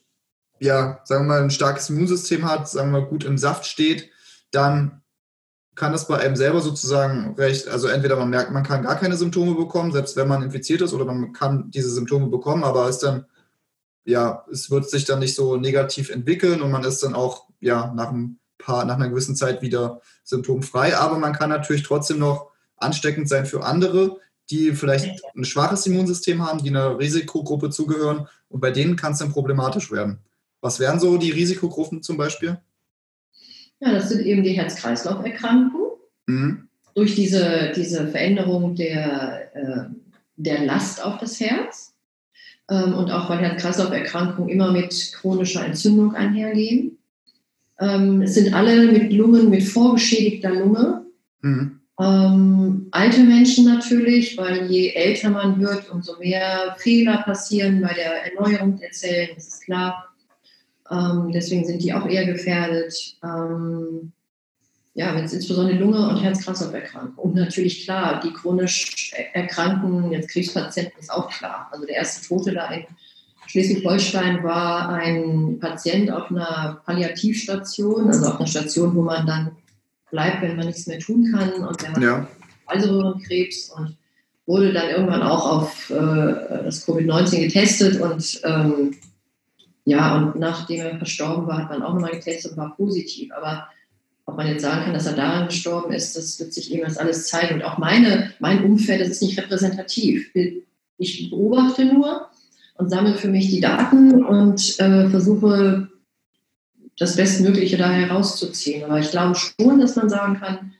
[0.65, 4.09] ja, sagen wir mal, ein starkes Immunsystem hat, sagen wir mal, gut im Saft steht,
[4.51, 5.01] dann
[5.75, 9.17] kann das bei einem selber sozusagen recht, also entweder man merkt, man kann gar keine
[9.17, 12.99] Symptome bekommen, selbst wenn man infiziert ist, oder man kann diese Symptome bekommen, aber ist
[12.99, 13.25] dann,
[14.05, 17.93] ja, es wird sich dann nicht so negativ entwickeln und man ist dann auch, ja,
[17.93, 22.51] nach ein paar, nach einer gewissen Zeit wieder symptomfrei, aber man kann natürlich trotzdem noch
[22.77, 24.17] ansteckend sein für andere,
[24.49, 29.19] die vielleicht ein schwaches Immunsystem haben, die einer Risikogruppe zugehören und bei denen kann es
[29.19, 30.19] dann problematisch werden.
[30.65, 32.57] Was wären so die Risikogruppen zum Beispiel?
[33.79, 35.91] Ja, das sind eben die Herz-Kreislauf-Erkrankungen.
[36.25, 36.69] Mhm.
[36.95, 39.93] Durch diese, diese Veränderung der, äh,
[40.37, 41.93] der Last auf das Herz
[42.67, 46.97] ähm, und auch weil Herz-Kreislauf-Erkrankungen immer mit chronischer Entzündung einhergehen.
[47.79, 51.05] Ähm, es sind alle mit Lungen, mit vorgeschädigter Lunge.
[51.41, 51.79] Mhm.
[52.01, 58.33] Ähm, alte Menschen natürlich, weil je älter man wird, umso mehr Fehler passieren bei der
[58.33, 60.14] Erneuerung der Zellen, das ist klar.
[60.91, 63.17] Ähm, deswegen sind die auch eher gefährdet.
[63.23, 64.11] Ähm,
[64.95, 67.17] ja, wenn es insbesondere Lunge und Herz-Kreislauf-Erkrankungen.
[67.17, 71.67] Und natürlich klar, die chronisch Erkrankten, jetzt Krebspatienten ist auch klar.
[71.71, 72.85] Also der erste Tote da in
[73.47, 79.51] Schleswig-Holstein war ein Patient auf einer Palliativstation, also auf einer Station, wo man dann
[80.11, 81.51] bleibt, wenn man nichts mehr tun kann.
[81.67, 82.27] Und der hat
[82.67, 83.97] also Krebs und
[84.45, 88.95] wurde dann irgendwann auch auf äh, das Covid-19 getestet und ähm,
[89.85, 93.31] ja, und nachdem er verstorben war, hat man auch nochmal getestet und war positiv.
[93.31, 93.69] Aber
[94.25, 96.97] ob man jetzt sagen kann, dass er daran gestorben ist, das wird sich eben das
[96.97, 97.55] alles zeigen.
[97.55, 100.31] Und auch meine, mein Umfeld, das ist nicht repräsentativ.
[100.97, 102.29] Ich beobachte nur
[102.77, 105.87] und sammle für mich die Daten und äh, versuche
[106.97, 108.85] das Bestmögliche da herauszuziehen.
[108.85, 110.73] Aber ich glaube schon, dass man sagen kann,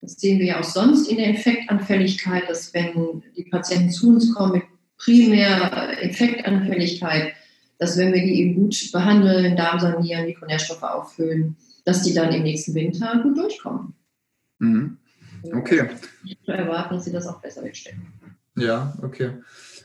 [0.00, 4.34] das sehen wir ja auch sonst in der Infektanfälligkeit, dass wenn die Patienten zu uns
[4.34, 4.62] kommen mit
[4.96, 7.34] primär Infektanfälligkeit,
[7.78, 12.42] dass wenn wir die eben gut behandeln, Darm sanieren, Mikronährstoffe auffüllen, dass die dann im
[12.42, 13.94] nächsten Winter gut durchkommen.
[14.58, 14.98] Mhm.
[15.52, 15.88] Okay.
[16.24, 18.06] Ich erwarten, dass sie das auch besser wegstecken.
[18.56, 19.32] Ja, okay.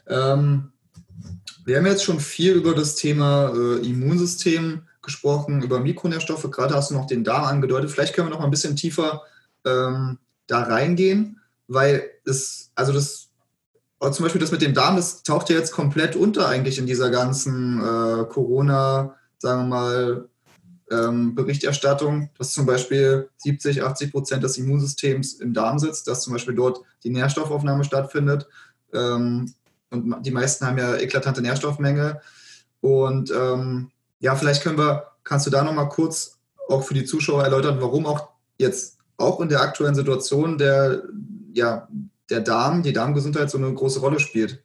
[0.07, 0.71] Ähm,
[1.65, 6.49] wir haben jetzt schon viel über das Thema äh, Immunsystem gesprochen, über Mikronährstoffe.
[6.49, 7.91] Gerade hast du noch den Darm angedeutet.
[7.91, 9.21] Vielleicht können wir noch mal ein bisschen tiefer
[9.65, 13.29] ähm, da reingehen, weil es, also das,
[14.11, 17.09] zum Beispiel das mit dem Darm, das taucht ja jetzt komplett unter eigentlich in dieser
[17.09, 20.29] ganzen äh, Corona, sagen wir mal,
[20.91, 26.33] ähm, Berichterstattung, dass zum Beispiel 70, 80 Prozent des Immunsystems im Darm sitzt, dass zum
[26.33, 28.47] Beispiel dort die Nährstoffaufnahme stattfindet.
[28.93, 29.53] Ähm,
[29.89, 32.21] und die meisten haben ja eklatante Nährstoffmenge.
[32.81, 37.43] Und ähm, ja, vielleicht können wir, kannst du da nochmal kurz auch für die Zuschauer
[37.43, 41.03] erläutern, warum auch jetzt auch in der aktuellen Situation der,
[41.53, 41.87] ja,
[42.33, 44.63] der Darm, die Darmgesundheit so eine große Rolle spielt.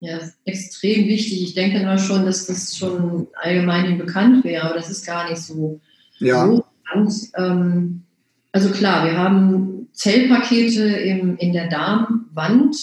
[0.00, 1.42] Ja, extrem wichtig.
[1.42, 5.40] Ich denke nur schon, dass das schon allgemein bekannt wäre, aber das ist gar nicht
[5.40, 5.80] so,
[6.18, 6.46] ja.
[6.46, 7.14] so bekannt.
[7.36, 8.02] Ähm,
[8.52, 12.76] also klar, wir haben Zellpakete im, in der Darmwand,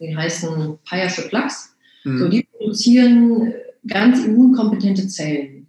[0.00, 1.74] die heißen Payasche Plaques.
[2.04, 2.18] Mhm.
[2.18, 3.52] So, die produzieren
[3.86, 5.66] ganz immunkompetente Zellen.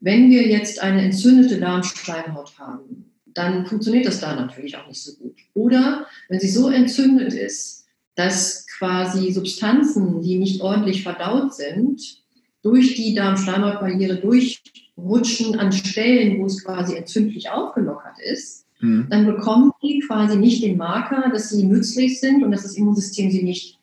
[0.00, 5.12] Wenn wir jetzt eine entzündete Darmschleimhaut haben, dann funktioniert das da natürlich auch nicht so
[5.16, 5.36] gut.
[5.54, 12.22] Oder wenn sie so entzündet ist, dass quasi Substanzen, die nicht ordentlich verdaut sind,
[12.62, 19.06] durch die Darmschleimhautbarriere durchrutschen an Stellen, wo es quasi entzündlich aufgelockert ist, mhm.
[19.08, 23.30] dann bekommen die quasi nicht den Marker, dass sie nützlich sind und dass das Immunsystem
[23.30, 23.78] sie nicht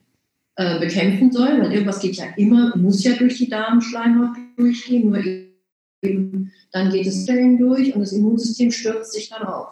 [0.58, 5.22] äh, bekämpfen soll, weil irgendwas geht ja immer, muss ja durch die Darmschleimhaut durchgehen, nur
[6.06, 9.70] eben, dann geht es Zellen durch und das Immunsystem stürzt sich darauf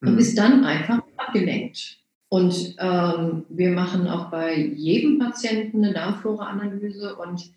[0.00, 0.18] und mhm.
[0.18, 1.98] ist dann einfach abgelenkt.
[2.28, 7.50] Und ähm, wir machen auch bei jedem Patienten eine Darmflora-Analyse und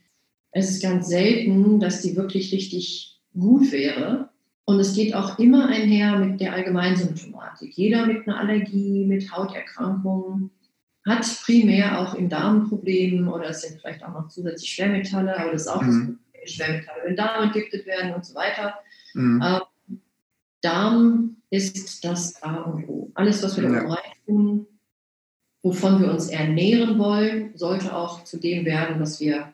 [0.51, 4.29] es ist ganz selten, dass die wirklich richtig gut wäre.
[4.65, 7.77] Und es geht auch immer einher mit der Allgemeinsymptomatik.
[7.77, 10.51] Jeder mit einer Allergie, mit Hauterkrankungen,
[11.05, 15.51] hat primär auch im Darm Probleme oder es sind vielleicht auch noch zusätzlich Schwermetalle, aber
[15.51, 16.19] das ist auch mhm.
[16.45, 18.75] Schwermetalle, wenn Darm entgiftet werden und so weiter.
[19.13, 19.41] Mhm.
[19.43, 19.99] Ähm,
[20.61, 23.11] Darm ist das A und O.
[23.15, 23.83] Alles, was wir ja.
[23.83, 24.65] da tun,
[25.61, 29.53] wovon wir uns ernähren wollen, sollte auch zu dem werden, was wir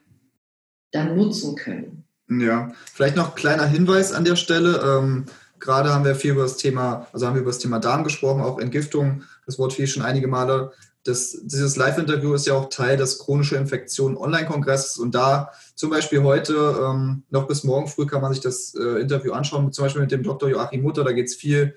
[0.91, 2.05] dann nutzen können.
[2.29, 4.81] Ja, vielleicht noch ein kleiner Hinweis an der Stelle.
[4.83, 5.25] Ähm,
[5.59, 8.41] gerade haben wir viel über das Thema, also haben wir über das Thema Darm gesprochen,
[8.41, 9.23] auch Entgiftung.
[9.45, 10.71] Das Wort fiel schon einige Male
[11.09, 16.23] das, dieses Live-Interview ist ja auch Teil des chronische Infektionen Online-Kongresses und da zum Beispiel
[16.23, 16.53] heute,
[16.85, 20.11] ähm, noch bis morgen früh kann man sich das äh, Interview anschauen, zum Beispiel mit
[20.11, 20.49] dem Dr.
[20.49, 21.75] Joachim Mutter, da geht es viel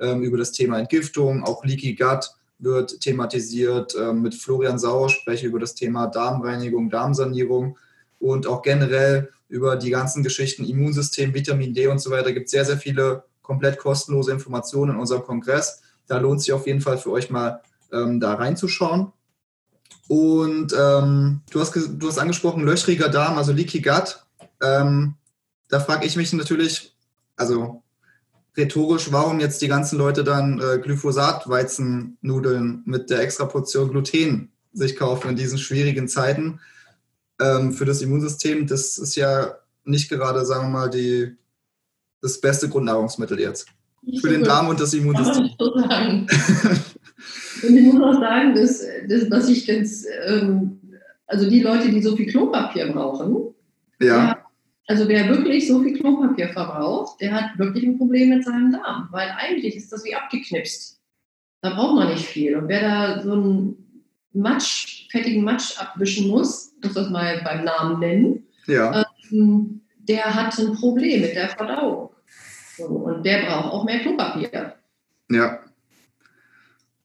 [0.00, 5.46] ähm, über das Thema Entgiftung, auch Leaky Gut wird thematisiert, ähm, mit Florian Sauer spreche
[5.46, 7.78] ich über das Thema Darmreinigung, Darmsanierung
[8.18, 12.52] und auch generell über die ganzen Geschichten Immunsystem, Vitamin D und so weiter, gibt es
[12.52, 15.82] sehr, sehr viele komplett kostenlose Informationen in unserem Kongress.
[16.06, 17.60] Da lohnt sich auf jeden Fall für euch mal
[17.92, 19.12] ähm, da reinzuschauen.
[20.08, 24.24] Und ähm, du, hast, du hast angesprochen, löchriger Darm, also Leaky Gut.
[24.60, 25.14] Ähm,
[25.68, 26.96] da frage ich mich natürlich,
[27.36, 27.84] also
[28.56, 34.96] rhetorisch, warum jetzt die ganzen Leute dann äh, Glyphosat-Weizennudeln mit der extra Portion Gluten sich
[34.96, 36.60] kaufen in diesen schwierigen Zeiten
[37.40, 38.66] ähm, für das Immunsystem.
[38.66, 41.36] Das ist ja nicht gerade, sagen wir mal, die,
[42.20, 43.66] das beste Grundnahrungsmittel jetzt.
[44.20, 45.50] Für den Darm und das Immunsystem.
[47.62, 50.80] Und ich muss auch sagen, dass, dass was ich ganz, ähm,
[51.26, 53.54] also die Leute, die so viel Klopapier brauchen,
[54.00, 54.38] ja.
[54.86, 59.08] Also wer wirklich so viel Klopapier verbraucht, der hat wirklich ein Problem mit seinem Darm,
[59.12, 61.00] weil eigentlich ist das wie abgeknipst.
[61.62, 62.56] Da braucht man nicht viel.
[62.56, 64.02] Und wer da so einen
[64.32, 69.04] Matsch, fettigen Matsch abwischen muss, muss das mal beim Namen nennen, ja.
[69.30, 72.10] ähm, der hat ein Problem mit der Verdauung.
[72.76, 74.74] So, und der braucht auch mehr Klopapier.
[75.30, 75.60] Ja.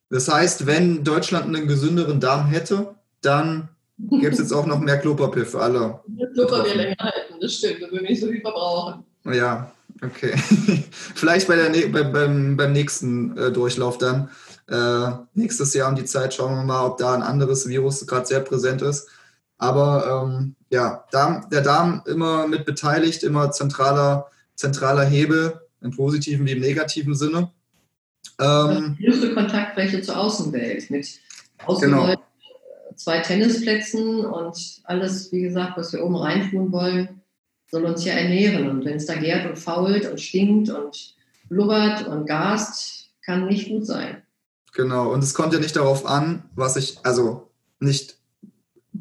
[0.10, 5.00] Das heißt, wenn Deutschland einen gesünderen Darm hätte, dann gäbe es jetzt auch noch mehr
[5.00, 6.00] Klopapier für alle.
[6.34, 9.04] Klopapier länger halten, das stimmt, wir würden nicht so viel verbrauchen.
[9.26, 9.72] Ja,
[10.04, 10.34] okay.
[11.16, 14.30] Vielleicht bei der, bei, beim, beim nächsten äh, Durchlauf dann.
[14.68, 18.26] Äh, nächstes Jahr um die Zeit schauen wir mal, ob da ein anderes Virus gerade
[18.26, 19.08] sehr präsent ist.
[19.58, 26.46] Aber ähm, ja, Darm, der Darm immer mit beteiligt, immer zentraler, zentraler Hebel, im positiven
[26.46, 27.52] wie im negativen Sinne.
[28.40, 31.08] Ähm, größte Kontaktfläche zur Außenwelt mit
[31.80, 32.16] genau
[32.96, 37.22] zwei Tennisplätzen und alles, wie gesagt, was wir oben reintun wollen,
[37.70, 38.70] soll uns ja ernähren.
[38.70, 41.16] Und wenn es da gärt und fault und stinkt und
[41.50, 44.22] blubbert und gast, kann nicht gut sein.
[44.74, 48.18] Genau, und es kommt ja nicht darauf an, was ich, also nicht,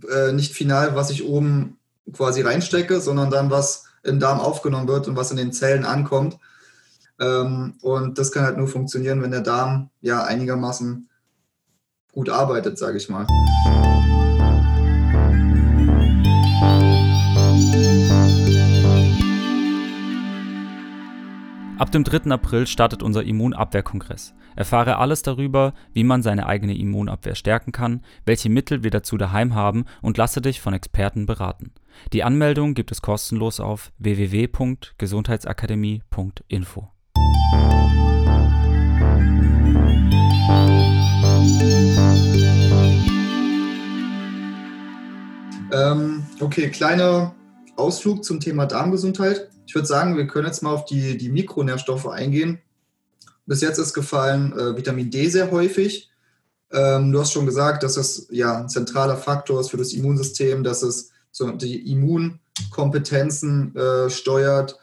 [0.08, 1.78] äh, nicht final, was ich oben
[2.12, 6.38] quasi reinstecke, sondern dann, was im Darm aufgenommen wird und was in den Zellen ankommt.
[7.20, 11.08] Ähm, und das kann halt nur funktionieren, wenn der Darm ja einigermaßen
[12.12, 13.26] gut arbeitet, sage ich mal.
[21.76, 22.30] Ab dem 3.
[22.30, 24.32] April startet unser Immunabwehrkongress.
[24.54, 29.56] Erfahre alles darüber, wie man seine eigene Immunabwehr stärken kann, welche Mittel wir dazu daheim
[29.56, 31.72] haben und lasse dich von Experten beraten.
[32.12, 36.93] Die Anmeldung gibt es kostenlos auf www.gesundheitsakademie.info.
[45.72, 47.34] Ähm, okay, kleiner
[47.76, 49.48] Ausflug zum Thema Darmgesundheit.
[49.66, 52.60] Ich würde sagen, wir können jetzt mal auf die, die Mikronährstoffe eingehen.
[53.46, 56.10] Bis jetzt ist gefallen äh, Vitamin D sehr häufig.
[56.70, 60.62] Ähm, du hast schon gesagt, dass es ja ein zentraler Faktor ist für das Immunsystem,
[60.64, 64.78] dass es so die Immunkompetenzen äh, steuert.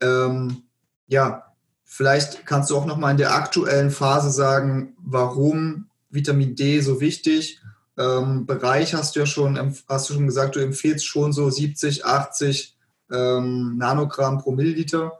[0.00, 0.64] Ähm,
[1.06, 1.53] ja,
[1.94, 7.00] vielleicht kannst du auch noch mal in der aktuellen Phase sagen, warum Vitamin D so
[7.00, 7.60] wichtig
[7.96, 9.56] ähm, Bereich hast du ja schon,
[9.88, 12.76] hast du schon gesagt, du empfehlst schon so 70, 80
[13.12, 15.12] ähm, Nanogramm pro Milliliter.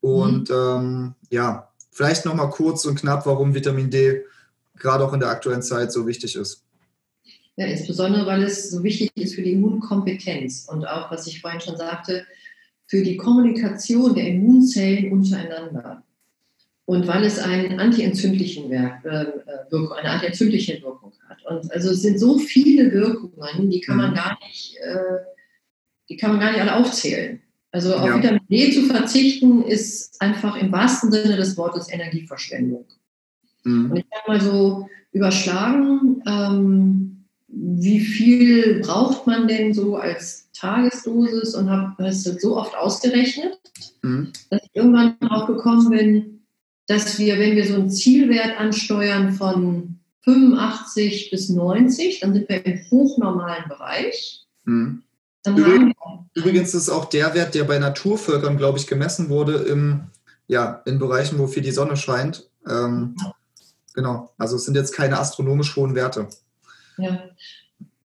[0.00, 0.54] Und mhm.
[0.54, 4.24] ähm, ja, vielleicht nochmal kurz und knapp, warum Vitamin D
[4.76, 6.62] gerade auch in der aktuellen Zeit so wichtig ist.
[7.56, 11.60] Ja, insbesondere, weil es so wichtig ist für die Immunkompetenz und auch, was ich vorhin
[11.60, 12.26] schon sagte,
[12.94, 16.04] für die Kommunikation der Immunzellen untereinander.
[16.84, 21.44] Und weil es einen antientzündlichen Werk, äh, äh, Wirkung, eine antientzündliche Wirkung hat.
[21.44, 24.14] Und also es sind so viele Wirkungen, die kann man mhm.
[24.14, 25.16] gar nicht, äh,
[26.08, 27.40] die kann man gar nicht alle aufzählen.
[27.72, 28.16] Also auf ja.
[28.16, 32.84] Vitamin D zu verzichten, ist einfach im wahrsten Sinne des Wortes Energieverschwendung.
[33.64, 33.90] Mhm.
[33.90, 37.13] Und ich habe mal so überschlagen, ähm,
[37.56, 43.58] wie viel braucht man denn so als Tagesdosis und habe es so oft ausgerechnet,
[44.02, 44.32] mhm.
[44.50, 46.40] dass ich irgendwann drauf gekommen bin,
[46.86, 52.64] dass wir, wenn wir so einen Zielwert ansteuern von 85 bis 90, dann sind wir
[52.64, 54.46] im hochnormalen Bereich.
[54.64, 55.02] Mhm.
[55.46, 55.94] Übrigens,
[56.34, 60.04] übrigens ist auch der Wert, der bei Naturvölkern, glaube ich, gemessen wurde, im,
[60.46, 62.48] ja, in Bereichen, wo viel die Sonne scheint.
[62.66, 63.14] Ähm,
[63.92, 66.28] genau, also es sind jetzt keine astronomisch hohen Werte.
[66.98, 67.30] Ja.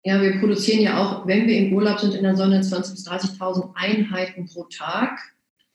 [0.03, 3.07] ja, wir produzieren ja auch, wenn wir im Urlaub sind in der Sonne, 20.000 bis
[3.07, 5.19] 30.000 Einheiten pro Tag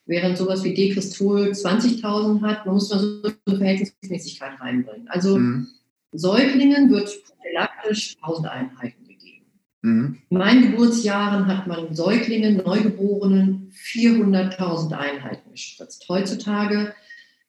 [0.09, 5.07] während sowas wie Dekristol 20.000 hat, man muss da so eine Verhältnismäßigkeit reinbringen.
[5.09, 5.69] Also mhm.
[6.13, 9.47] Säuglingen wird prophylaktisch 1000 Einheiten gegeben.
[9.83, 10.19] Mhm.
[10.31, 16.07] In meinen Geburtsjahren hat man Säuglingen, Neugeborenen 400.000 Einheiten gespritzt.
[16.09, 16.95] Heutzutage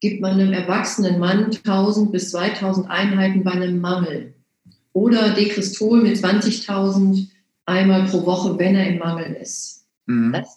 [0.02, 4.34] gibt man einem erwachsenen Mann 1000 bis 2000 Einheiten bei einem Mangel.
[4.94, 7.28] Oder Dekristol mit 20.000
[7.66, 9.86] einmal pro Woche, wenn er im Mangel ist.
[10.06, 10.34] Mhm.
[10.34, 10.56] Das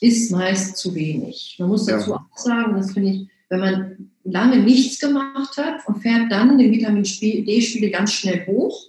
[0.00, 1.56] ist meist zu wenig.
[1.58, 2.16] Man muss dazu ja.
[2.16, 6.72] auch sagen, das finde ich, wenn man lange nichts gemacht hat und fährt dann den
[6.72, 8.88] Vitamin D-Spiegel ganz schnell hoch,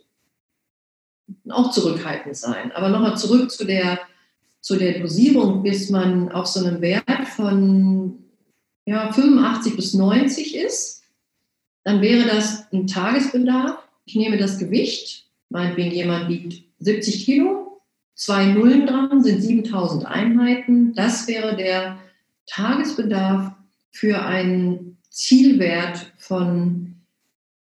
[1.50, 2.72] auch zurückhaltend sein.
[2.72, 4.00] Aber nochmal zurück zu der,
[4.62, 8.24] zu der Dosierung, bis man auf so einem Wert von
[8.86, 11.04] ja, 85 bis 90 ist,
[11.84, 13.78] dann wäre das ein Tagesbedarf.
[14.06, 17.82] Ich nehme das Gewicht, meinetwegen jemand wiegt 70 Kilo,
[18.16, 20.94] zwei Nullen dran sind 7000 Einheiten.
[20.94, 21.98] Das wäre der
[22.46, 23.54] Tagesbedarf
[23.92, 26.96] für einen Zielwert von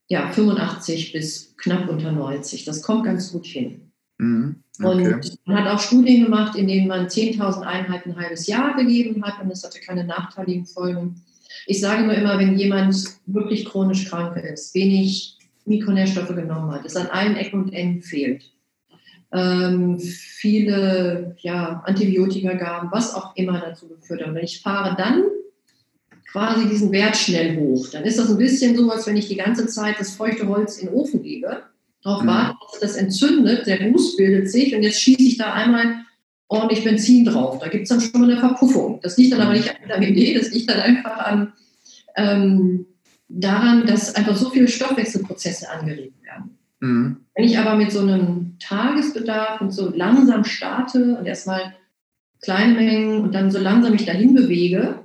[0.07, 2.65] ja, 85 bis knapp unter 90.
[2.65, 3.91] Das kommt ganz gut hin.
[4.17, 5.13] Mhm, okay.
[5.13, 9.23] Und man hat auch Studien gemacht, in denen man 10.000 Einheiten ein halbes Jahr gegeben
[9.23, 11.21] hat und es hatte keine nachteiligen Folgen.
[11.67, 15.34] Ich sage nur immer, wenn jemand wirklich chronisch krank ist, wenig
[15.65, 18.51] Mikronährstoffe genommen hat, es an allen Ecken und Enden fehlt,
[19.31, 24.27] ähm, viele ja, Antibiotika gaben, was auch immer dazu geführt hat.
[24.29, 25.23] Und wenn ich fahre dann
[26.31, 29.35] quasi diesen Wert schnell hoch, dann ist das ein bisschen so, als wenn ich die
[29.35, 31.63] ganze Zeit das feuchte Holz in den Ofen gebe,
[32.03, 32.27] darauf mhm.
[32.27, 36.05] warte, dass das entzündet, der Ruß bildet sich und jetzt schieße ich da einmal
[36.47, 37.59] ordentlich Benzin drauf.
[37.59, 38.99] Da gibt es dann schon mal eine Verpuffung.
[39.01, 41.53] Das liegt dann aber nicht an Vitamin D, das liegt dann einfach an,
[42.15, 42.85] ähm,
[43.27, 46.57] daran, dass einfach so viele Stoffwechselprozesse angeregt werden.
[46.79, 47.17] Mhm.
[47.35, 51.73] Wenn ich aber mit so einem Tagesbedarf und so langsam starte und erstmal
[52.41, 54.99] kleine Mengen und dann so langsam mich dahin bewege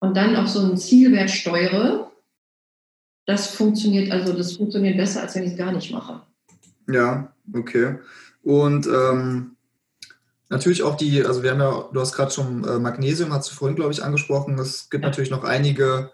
[0.00, 2.10] und dann auf so einen Zielwert steuere,
[3.26, 6.22] das funktioniert, also das funktioniert besser, als wenn ich es gar nicht mache.
[6.88, 7.98] Ja, okay.
[8.42, 9.56] Und ähm,
[10.48, 13.54] natürlich auch die, also wir haben ja, du hast gerade schon äh, Magnesium, hast du
[13.54, 14.58] vorhin, glaube ich, angesprochen.
[14.58, 15.10] Es gibt ja.
[15.10, 16.12] natürlich noch einige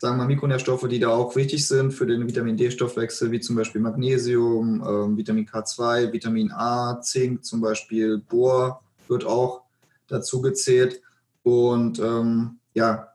[0.00, 3.54] sagen wir mal, Mikronährstoffe, die da auch wichtig sind für den Vitamin D-Stoffwechsel, wie zum
[3.54, 9.64] Beispiel Magnesium, ähm, Vitamin K2, Vitamin A, Zink zum Beispiel, Bohr wird auch
[10.08, 11.02] dazu gezählt.
[11.42, 13.08] Und ähm, ja,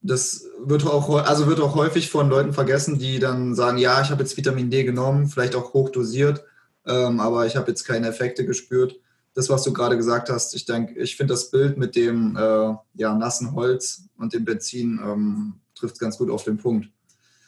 [0.00, 4.10] das wird auch, also wird auch häufig von Leuten vergessen, die dann sagen, ja, ich
[4.10, 6.42] habe jetzt Vitamin D genommen, vielleicht auch hochdosiert,
[6.86, 8.98] ähm, aber ich habe jetzt keine Effekte gespürt.
[9.34, 12.74] Das, was du gerade gesagt hast, ich denke, ich finde das Bild mit dem äh,
[12.94, 16.88] ja, nassen Holz und dem Benzin ähm, trifft es ganz gut auf den Punkt.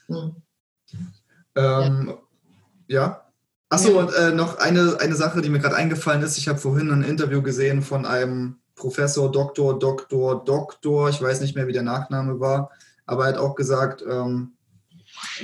[0.08, 0.36] Mhm.
[1.54, 2.14] Ähm,
[2.88, 3.00] ja.
[3.00, 3.20] ja.
[3.68, 6.36] Achso, und äh, noch eine, eine Sache, die mir gerade eingefallen ist.
[6.36, 11.54] Ich habe vorhin ein Interview gesehen von einem Professor, Doktor, Doktor, Doktor, ich weiß nicht
[11.54, 12.70] mehr, wie der Nachname war,
[13.06, 14.52] aber er hat auch gesagt, ähm,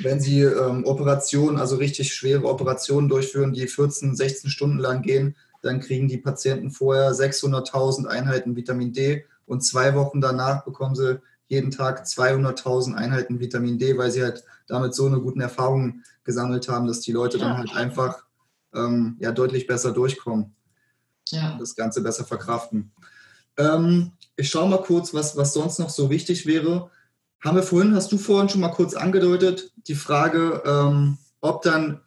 [0.03, 5.37] wenn Sie ähm, Operationen, also richtig schwere Operationen durchführen, die 14, 16 Stunden lang gehen,
[5.63, 11.21] dann kriegen die Patienten vorher 600.000 Einheiten Vitamin D und zwei Wochen danach bekommen sie
[11.51, 16.69] jeden Tag 200.000 Einheiten Vitamin D, weil sie halt damit so eine guten Erfahrung gesammelt
[16.69, 17.49] haben, dass die Leute ja.
[17.49, 18.25] dann halt einfach
[18.73, 20.55] ähm, ja, deutlich besser durchkommen.
[21.29, 21.57] Ja.
[21.59, 22.93] Das Ganze besser verkraften.
[23.57, 26.91] Ähm, ich schaue mal kurz, was, was sonst noch so wichtig wäre.
[27.41, 32.01] Haben wir vorhin, hast du vorhin schon mal kurz angedeutet, die Frage, ähm, ob dann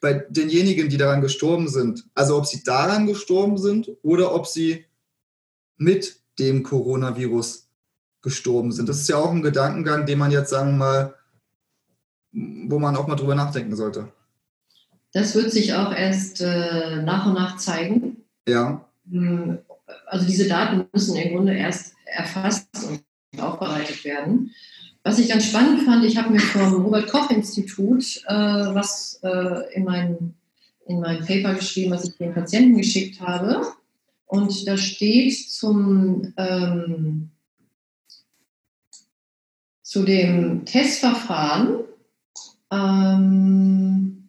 [0.00, 4.86] bei denjenigen, die daran gestorben sind, also ob sie daran gestorben sind oder ob sie
[5.76, 7.67] mit dem Coronavirus
[8.22, 8.88] gestorben sind.
[8.88, 11.14] Das ist ja auch ein Gedankengang, den man jetzt, sagen wir mal,
[12.32, 14.12] wo man auch mal drüber nachdenken sollte.
[15.12, 18.24] Das wird sich auch erst äh, nach und nach zeigen.
[18.46, 18.84] Ja.
[19.10, 19.58] Hm,
[20.06, 23.02] also diese Daten müssen im Grunde erst erfasst und
[23.40, 24.50] aufbereitet werden.
[25.02, 29.74] Was ich ganz spannend fand, ich habe mir vom Robert Koch Institut äh, was äh,
[29.74, 30.34] in, mein,
[30.86, 33.62] in mein Paper geschrieben, was ich den Patienten geschickt habe.
[34.26, 37.30] Und da steht zum ähm,
[39.88, 41.84] zu dem Testverfahren
[42.70, 44.24] ähm,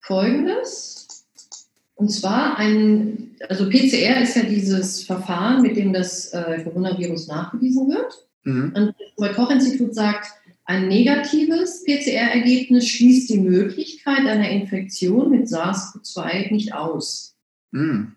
[0.00, 1.24] Folgendes.
[1.94, 7.88] Und zwar ein, also PCR ist ja dieses Verfahren, mit dem das äh, Coronavirus nachgewiesen
[7.88, 8.26] wird.
[8.42, 8.72] Mhm.
[8.74, 10.32] Und das Robert Koch Institut sagt,
[10.64, 17.36] ein negatives PCR-Ergebnis schließt die Möglichkeit einer Infektion mit SARS-CoV-2 nicht aus.
[17.70, 18.16] Mhm.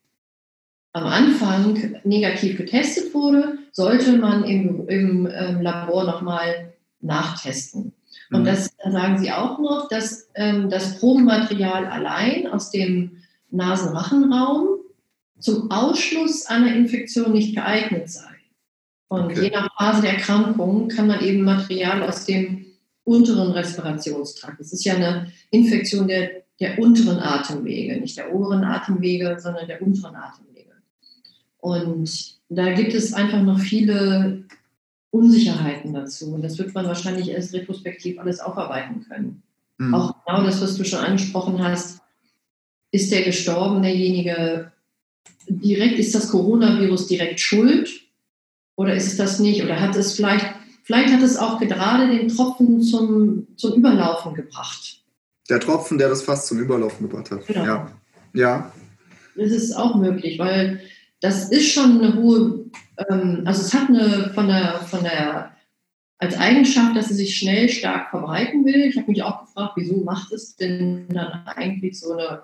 [0.94, 7.94] am Anfang negativ getestet wurde, sollte man im, im ähm, Labor nochmal nachtesten.
[8.32, 8.46] Und mhm.
[8.46, 13.18] das sagen Sie auch noch, dass ähm, das Probenmaterial allein aus dem
[13.52, 14.68] Nasenrachenraum
[15.40, 18.28] zum Ausschluss einer Infektion nicht geeignet sei.
[19.08, 19.46] Und okay.
[19.46, 22.66] je nach Phase der Erkrankung kann man eben Material aus dem
[23.04, 24.60] unteren Respirationstrakt.
[24.60, 29.82] Das ist ja eine Infektion der der unteren Atemwege, nicht der oberen Atemwege, sondern der
[29.82, 30.74] unteren Atemwege.
[31.58, 34.44] Und da gibt es einfach noch viele
[35.12, 36.34] Unsicherheiten dazu.
[36.34, 39.44] Und das wird man wahrscheinlich erst retrospektiv alles aufarbeiten können.
[39.78, 39.94] Mhm.
[39.94, 42.00] Auch genau das, was du schon angesprochen hast.
[42.92, 44.72] Ist der gestorben, derjenige
[45.48, 47.90] direkt, ist das Coronavirus direkt schuld?
[48.76, 49.64] Oder ist es das nicht?
[49.64, 50.46] Oder hat es vielleicht,
[50.84, 55.02] vielleicht hat es auch gerade den Tropfen zum, zum Überlaufen gebracht.
[55.50, 57.46] Der Tropfen, der das fast zum Überlaufen gebracht hat.
[57.48, 57.66] Genau.
[57.66, 57.92] Ja.
[58.34, 58.72] ja.
[59.36, 60.82] Das ist auch möglich, weil
[61.22, 62.66] das ist schon eine hohe,
[63.08, 65.52] ähm, also es hat eine von der, von der,
[66.18, 68.82] als Eigenschaft, dass es sich schnell stark verbreiten will.
[68.82, 72.44] Ich habe mich auch gefragt, wieso macht es denn dann eigentlich so eine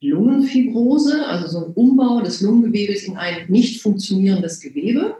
[0.00, 5.16] Lungenfibrose, also so ein Umbau des Lungengewebes in ein nicht funktionierendes Gewebe.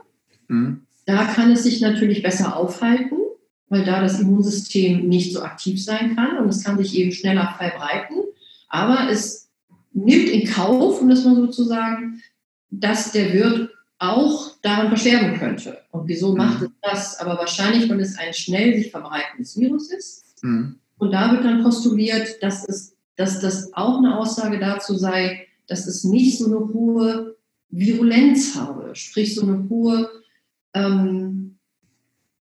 [0.47, 0.81] Mhm.
[1.05, 3.17] Da kann es sich natürlich besser aufhalten,
[3.69, 7.55] weil da das Immunsystem nicht so aktiv sein kann und es kann sich eben schneller
[7.57, 8.17] verbreiten.
[8.69, 9.49] Aber es
[9.93, 12.21] nimmt in Kauf, um das mal so zu sagen,
[12.69, 13.71] dass der Wirt
[14.13, 15.79] auch daran versterben könnte.
[15.91, 16.37] Und wieso mhm.
[16.37, 17.19] macht es das?
[17.19, 20.43] Aber wahrscheinlich, weil es ein schnell sich verbreitendes Virus ist.
[20.43, 20.79] Mhm.
[20.97, 25.87] Und da wird dann postuliert, dass, es, dass das auch eine Aussage dazu sei, dass
[25.87, 27.37] es nicht so eine hohe
[27.69, 30.09] Virulenz habe, sprich so eine hohe
[30.73, 31.57] ähm,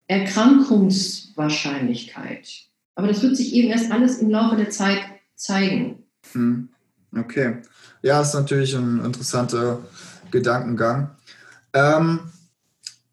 [0.06, 2.48] Erkrankungswahrscheinlichkeit.
[2.94, 5.00] Aber das wird sich eben erst alles im Laufe der Zeit
[5.34, 6.04] zeigen.
[6.32, 6.70] Mhm.
[7.16, 7.58] Okay.
[8.02, 9.80] Ja, ist natürlich ein interessanter
[10.30, 11.10] Gedankengang.
[11.74, 12.20] Ähm,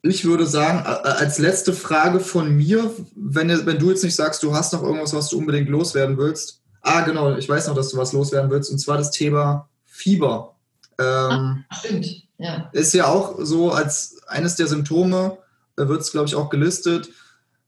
[0.03, 4.53] ich würde sagen, als letzte Frage von mir, wenn, wenn du jetzt nicht sagst, du
[4.55, 6.61] hast noch irgendwas, was du unbedingt loswerden willst.
[6.81, 10.55] Ah, genau, ich weiß noch, dass du was loswerden willst, und zwar das Thema Fieber.
[10.97, 12.07] Ähm, Ach, stimmt,
[12.39, 12.69] ja.
[12.73, 15.37] Ist ja auch so als eines der Symptome,
[15.75, 17.09] da wird es, glaube ich, auch gelistet.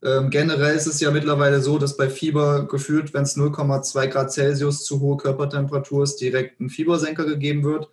[0.04, 4.34] Ähm, generell ist es ja mittlerweile so, dass bei Fieber gefühlt, wenn es 0,2 Grad
[4.34, 7.90] Celsius zu hohe Körpertemperatur ist, direkt ein Fiebersenker gegeben wird.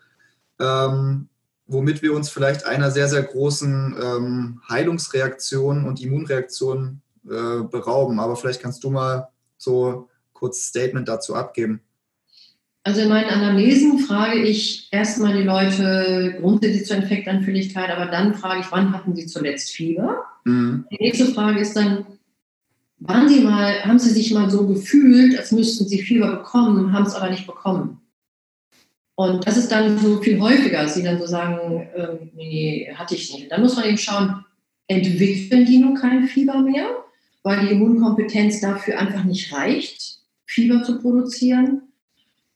[0.58, 1.28] Ähm,
[1.70, 8.18] womit wir uns vielleicht einer sehr, sehr großen ähm, Heilungsreaktion und Immunreaktion äh, berauben.
[8.18, 11.80] Aber vielleicht kannst du mal so kurz Statement dazu abgeben.
[12.82, 18.60] Also in meinen Anamnesen frage ich erstmal die Leute grundsätzlich zur Infektanfälligkeit, aber dann frage
[18.60, 20.24] ich, wann hatten sie zuletzt Fieber?
[20.44, 20.86] Mhm.
[20.90, 22.06] Die nächste Frage ist dann,
[22.98, 27.06] waren sie mal, haben sie sich mal so gefühlt, als müssten sie Fieber bekommen, haben
[27.06, 28.00] es aber nicht bekommen?
[29.20, 33.14] Und das ist dann so viel häufiger, dass sie dann so sagen, äh, nee, hatte
[33.14, 33.52] ich nicht.
[33.52, 34.46] Dann muss man eben schauen,
[34.86, 36.86] entwickeln die nur kein Fieber mehr,
[37.42, 41.82] weil die Immunkompetenz dafür einfach nicht reicht, Fieber zu produzieren?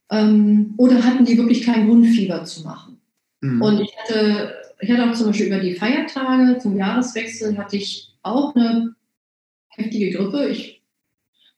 [0.09, 2.99] Ähm, oder hatten die wirklich keinen Grund, Fieber zu machen?
[3.41, 3.61] Mhm.
[3.61, 8.09] Und ich hatte, ich hatte auch zum Beispiel über die Feiertage zum Jahreswechsel hatte ich
[8.23, 8.95] auch eine
[9.67, 10.47] heftige Grippe.
[10.47, 10.81] Ich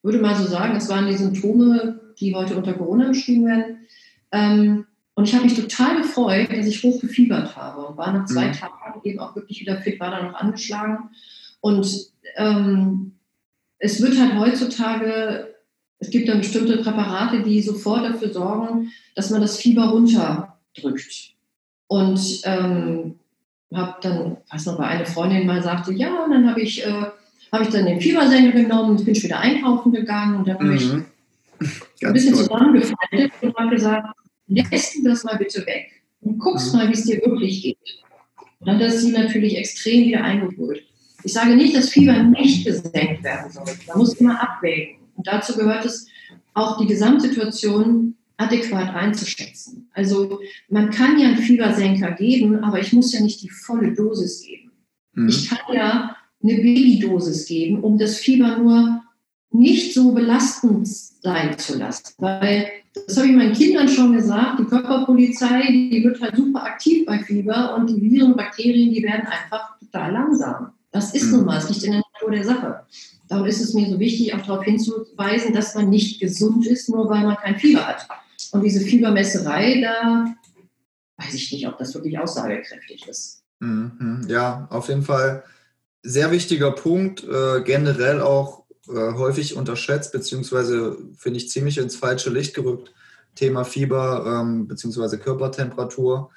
[0.02, 3.86] würde mal so sagen, es waren die Symptome, die heute unter Corona beschrieben werden.
[4.32, 4.84] Ähm,
[5.18, 8.46] und ich habe mich total gefreut, dass ich hoch gefiebert habe und war nach zwei
[8.46, 8.52] mhm.
[8.52, 11.10] Tagen eben auch wirklich wieder fit, war dann noch angeschlagen.
[11.60, 12.06] Und
[12.36, 13.14] ähm,
[13.80, 15.56] es wird halt heutzutage,
[15.98, 21.34] es gibt dann bestimmte Präparate, die sofort dafür sorgen, dass man das Fieber runterdrückt.
[21.88, 23.16] Und ähm,
[23.74, 27.06] habe dann, weiß noch, weil eine Freundin mal sagte, ja, und dann habe ich, äh,
[27.50, 30.92] hab ich dann den Fiebersenker genommen und bin wieder einkaufen gegangen und dann habe ich
[30.92, 31.06] mhm.
[32.04, 34.14] ein bisschen zusammengefaltet und habe gesagt,
[34.48, 36.80] lässt du das mal bitte weg und guckst mhm.
[36.80, 37.76] mal, wie es dir wirklich geht.
[38.60, 40.82] Und dann hat sie natürlich extrem wieder eingeholt.
[41.22, 43.64] Ich sage nicht, dass Fieber nicht gesenkt werden soll.
[43.86, 44.96] Man muss immer abwägen.
[45.14, 46.06] Und dazu gehört es
[46.54, 49.90] auch die Gesamtsituation adäquat einzuschätzen.
[49.92, 54.44] Also man kann ja einen Fiebersenker geben, aber ich muss ja nicht die volle Dosis
[54.46, 54.70] geben.
[55.14, 55.28] Mhm.
[55.28, 59.02] Ich kann ja eine Babydosis geben, um das Fieber nur
[59.50, 62.14] nicht so belastend sein zu lassen.
[62.18, 62.70] Weil
[63.06, 67.18] das habe ich meinen Kindern schon gesagt, die Körperpolizei, die wird halt super aktiv bei
[67.18, 70.72] Fieber und die Viren und Bakterien, die werden einfach total langsam.
[70.90, 72.80] Das ist nun mal, es liegt in der Natur der Sache.
[73.28, 77.08] Darum ist es mir so wichtig, auch darauf hinzuweisen, dass man nicht gesund ist, nur
[77.10, 78.08] weil man kein Fieber hat.
[78.52, 80.34] Und diese Fiebermesserei, da
[81.18, 83.42] weiß ich nicht, ob das wirklich aussagekräftig ist.
[83.60, 85.42] Mhm, ja, auf jeden Fall
[86.02, 87.24] sehr wichtiger Punkt.
[87.24, 92.92] Äh, generell auch äh, häufig unterschätzt, beziehungsweise finde ich ziemlich ins falsche Licht gerückt.
[93.34, 96.30] Thema Fieber ähm, beziehungsweise Körpertemperatur.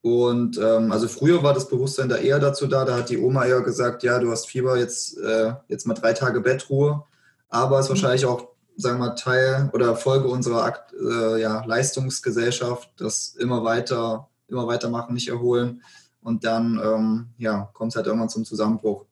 [0.00, 3.44] Und ähm, also früher war das Bewusstsein da eher dazu da, da hat die Oma
[3.44, 7.04] eher gesagt, ja, du hast Fieber, jetzt, äh, jetzt mal drei Tage Bettruhe.
[7.48, 7.94] Aber es ist mhm.
[7.94, 13.64] wahrscheinlich auch, sagen wir mal, Teil oder Folge unserer Akt, äh, ja, Leistungsgesellschaft, das immer
[13.64, 15.82] weiter, immer weitermachen, nicht erholen.
[16.22, 19.04] Und dann ähm, ja, kommt es halt irgendwann zum Zusammenbruch.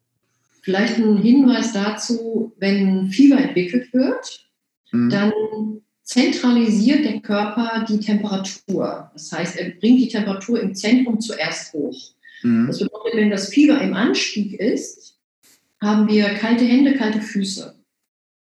[0.67, 4.51] Vielleicht ein Hinweis dazu, wenn Fieber entwickelt wird,
[4.91, 5.11] mhm.
[5.11, 5.33] dann
[6.03, 9.09] zentralisiert der Körper die Temperatur.
[9.13, 11.97] Das heißt, er bringt die Temperatur im Zentrum zuerst hoch.
[12.43, 12.67] Mhm.
[12.67, 15.21] Das bedeutet, wenn das Fieber im Anstieg ist,
[15.81, 17.77] haben wir kalte Hände, kalte Füße.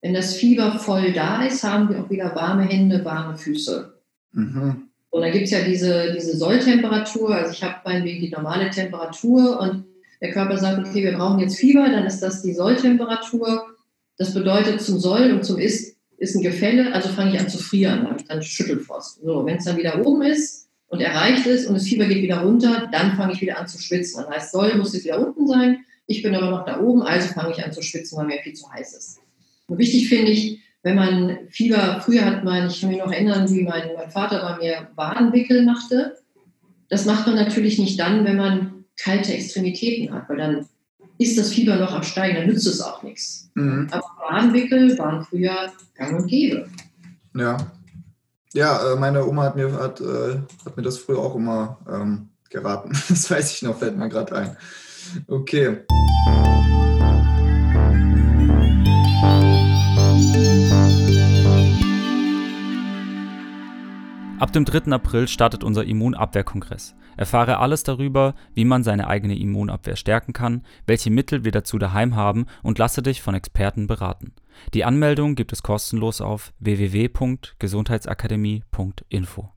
[0.01, 4.01] Wenn das Fieber voll da ist, haben wir auch wieder warme Hände, warme Füße.
[4.33, 4.89] Mhm.
[5.11, 7.35] Und dann gibt es ja diese, diese Solltemperatur.
[7.35, 9.85] Also ich habe meinetwegen die normale Temperatur und
[10.25, 13.67] der Körper sagt, okay, wir brauchen jetzt Fieber, dann ist das die Solltemperatur.
[14.17, 17.59] Das bedeutet, zum Soll und zum Ist ist ein Gefälle, also fange ich an zu
[17.59, 19.21] frieren, ich dann Schüttelfrost.
[19.23, 22.41] So, wenn es dann wieder oben ist und erreicht ist und das Fieber geht wieder
[22.41, 24.25] runter, dann fange ich wieder an zu schwitzen.
[24.25, 27.29] Das heißt, soll muss jetzt wieder unten sein, ich bin aber noch da oben, also
[27.35, 29.21] fange ich an zu schwitzen, weil mir viel zu heiß ist.
[29.67, 33.51] Und wichtig finde ich, wenn man Fieber, früher hat man, ich kann mich noch erinnern,
[33.51, 36.17] wie mein, mein Vater bei mir Wadenwickel machte.
[36.89, 40.67] Das macht man natürlich nicht dann, wenn man kalte Extremitäten hat, weil dann
[41.19, 43.51] ist das Fieber noch am Steigen, dann nützt es auch nichts.
[43.55, 43.89] Mhm.
[43.91, 46.69] Aber Bahnwickel waren früher gang und gäbe.
[47.35, 47.57] Ja.
[48.53, 52.29] Ja, äh, meine Oma hat mir, hat, äh, hat mir das früher auch immer ähm,
[52.51, 52.93] geraten.
[53.09, 54.57] Das weiß ich noch, fällt mir gerade ein.
[55.29, 55.79] Okay.
[64.45, 64.93] Ab dem 3.
[64.93, 66.95] April startet unser Immunabwehrkongress.
[67.17, 72.15] Erfahre alles darüber, wie man seine eigene Immunabwehr stärken kann, welche Mittel wir dazu daheim
[72.15, 74.35] haben und lasse dich von Experten beraten.
[74.75, 79.49] Die Anmeldung gibt es kostenlos auf www.gesundheitsakademie.info.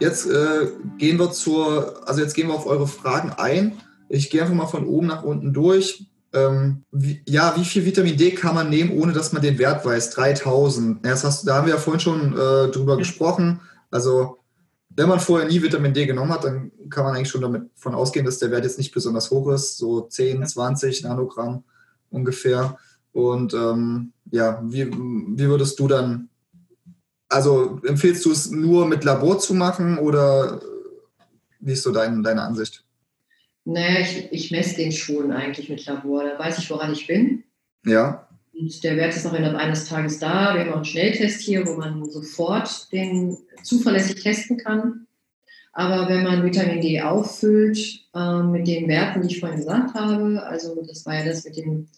[0.00, 3.80] Jetzt äh, gehen wir zur, also jetzt gehen wir auf eure Fragen ein.
[4.14, 6.06] Ich gehe einfach mal von oben nach unten durch.
[6.32, 9.84] Ähm, wie, ja, wie viel Vitamin D kann man nehmen, ohne dass man den Wert
[9.84, 10.10] weiß?
[10.10, 11.04] 3000.
[11.04, 13.60] Ja, das hast, da haben wir ja vorhin schon äh, drüber gesprochen.
[13.90, 14.38] Also,
[14.90, 18.24] wenn man vorher nie Vitamin D genommen hat, dann kann man eigentlich schon davon ausgehen,
[18.24, 19.78] dass der Wert jetzt nicht besonders hoch ist.
[19.78, 21.64] So 10, 20 Nanogramm
[22.10, 22.78] ungefähr.
[23.12, 26.28] Und ähm, ja, wie, wie würdest du dann,
[27.28, 30.60] also empfiehlst du es nur mit Labor zu machen oder
[31.60, 32.84] wie ist so dein, deine Ansicht?
[33.64, 36.24] Naja, ich, ich messe den schon eigentlich mit Labor.
[36.24, 37.44] Da weiß ich, woran ich bin.
[37.86, 38.28] Ja.
[38.52, 40.54] Und der Wert ist auch innerhalb eines Tages da.
[40.54, 45.06] Wir haben auch einen Schnelltest hier, wo man sofort den zuverlässig testen kann.
[45.72, 47.78] Aber wenn man Vitamin D auffüllt
[48.14, 51.56] äh, mit den Werten, die ich vorhin gesagt habe, also das war ja das mit
[51.56, 51.88] dem,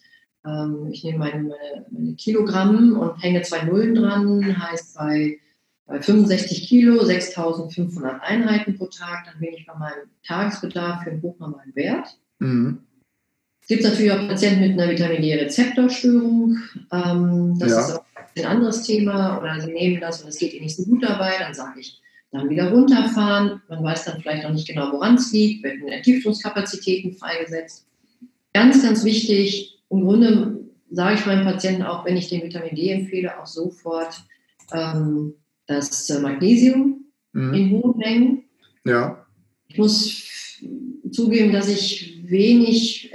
[0.46, 5.38] ähm, ich nehme meine, meine, meine Kilogramm und hänge zwei Nullen dran, heißt bei
[5.86, 11.22] bei 65 Kilo, 6500 Einheiten pro Tag, dann bin ich bei meinem Tagesbedarf für einen
[11.22, 12.18] hochnormalen Wert.
[12.40, 12.78] Mhm.
[13.60, 16.58] Es gibt natürlich auch Patienten mit einer Vitamin D-Rezeptorstörung.
[16.92, 17.80] Ähm, das ja.
[17.80, 18.04] ist auch
[18.36, 19.40] ein anderes Thema.
[19.40, 21.32] Oder sie nehmen das und es geht ihnen nicht so gut dabei.
[21.40, 23.62] Dann sage ich, dann wieder runterfahren.
[23.68, 25.64] Man weiß dann vielleicht auch nicht genau, woran es liegt.
[25.64, 27.86] Werden Entgiftungskapazitäten freigesetzt.
[28.52, 29.80] Ganz, ganz wichtig.
[29.90, 30.60] Im Grunde
[30.90, 34.22] sage ich meinen Patienten auch, wenn ich den Vitamin D empfehle, auch sofort
[34.72, 35.34] ähm,
[35.66, 37.54] das äh, Magnesium mhm.
[37.54, 38.44] in hohen Mengen.
[38.84, 39.26] Ja.
[39.68, 40.60] Ich muss
[41.10, 43.12] zugeben, dass ich wenig,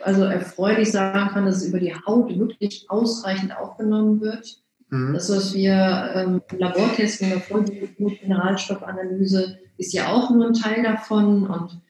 [0.00, 4.58] also erfreulich sagen kann, dass es über die Haut wirklich ausreichend aufgenommen wird.
[4.90, 5.12] Mhm.
[5.14, 10.54] Das, was wir ähm, im Labor testen, in der Vollblut-Mineralstoffanalyse, ist ja auch nur ein
[10.54, 11.46] Teil davon.
[11.46, 11.80] Und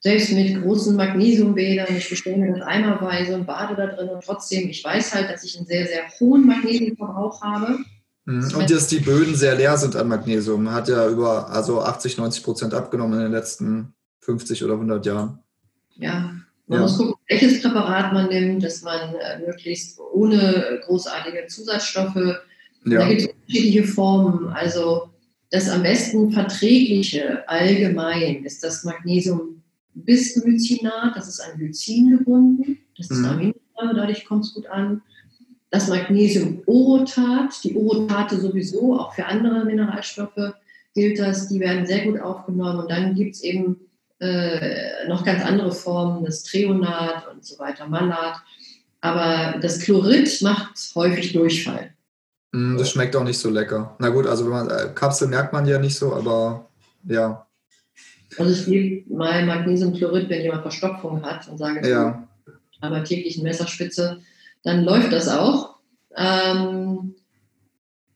[0.00, 4.68] selbst mit großen Magnesiumbädern, ich bestelle mir das eimerweise und bade da drin und trotzdem,
[4.68, 7.78] ich weiß halt, dass ich einen sehr, sehr hohen Magnesiumverbrauch habe.
[8.26, 8.56] Mhm.
[8.56, 10.70] Und dass die Böden sehr leer sind an Magnesium.
[10.72, 15.38] Hat ja über also 80, 90 Prozent abgenommen in den letzten 50 oder 100 Jahren.
[15.94, 16.34] Ja,
[16.66, 16.82] man ja.
[16.82, 22.98] muss gucken, welches Präparat man nimmt, dass man äh, möglichst ohne großartige Zusatzstoffe, ja.
[22.98, 24.48] da gibt es unterschiedliche Formen.
[24.48, 25.10] Also
[25.50, 29.62] das am besten verträgliche allgemein ist das Magnesium
[29.94, 33.26] Bisglycinat, das ist an Glycin gebunden, das ist mhm.
[33.26, 35.00] Aminosäure, dadurch kommt es gut an
[35.70, 40.54] das Magnesium-Orotat, die Orotate sowieso, auch für andere Mineralstoffe
[40.94, 42.80] gilt das, die werden sehr gut aufgenommen.
[42.80, 43.76] Und dann gibt es eben
[44.18, 48.36] äh, noch ganz andere Formen, das Treonat und so weiter, Malat.
[49.02, 51.90] Aber das Chlorid macht häufig Durchfall.
[52.52, 53.94] Mm, das schmeckt auch nicht so lecker.
[53.98, 56.66] Na gut, also wenn man äh, Kapsel merkt man ja nicht so, aber
[57.04, 57.46] ja.
[58.38, 62.26] Also ich gebe mal Magnesiumchlorid, wenn jemand Verstopfung hat und sage, ja.
[62.80, 64.20] aber täglich eine Messerspitze,
[64.66, 65.76] dann läuft das auch.
[66.16, 67.14] Ähm,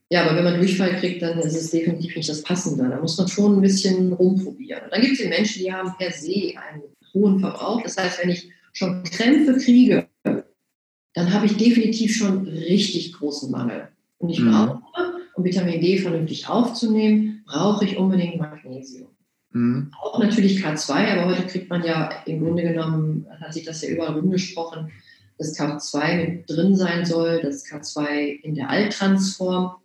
[0.09, 2.89] ja, aber wenn man Durchfall kriegt, dann ist es definitiv nicht das Passende.
[2.89, 4.83] Da muss man schon ein bisschen rumprobieren.
[4.83, 6.83] Und dann gibt es Menschen, die haben per se einen
[7.13, 7.81] hohen Verbrauch.
[7.83, 10.07] Das heißt, wenn ich schon Krämpfe kriege,
[11.13, 13.87] dann habe ich definitiv schon richtig großen Mangel.
[14.17, 14.51] Und ich mhm.
[14.51, 14.81] brauche,
[15.35, 19.07] um Vitamin D vernünftig aufzunehmen, brauche ich unbedingt Magnesium.
[19.51, 19.91] Mhm.
[20.01, 23.89] Auch natürlich K2, aber heute kriegt man ja im Grunde genommen, hat sich das ja
[23.89, 24.91] überall rumgesprochen,
[25.41, 29.75] dass K2 mit drin sein soll, das K2 in der Alttransform.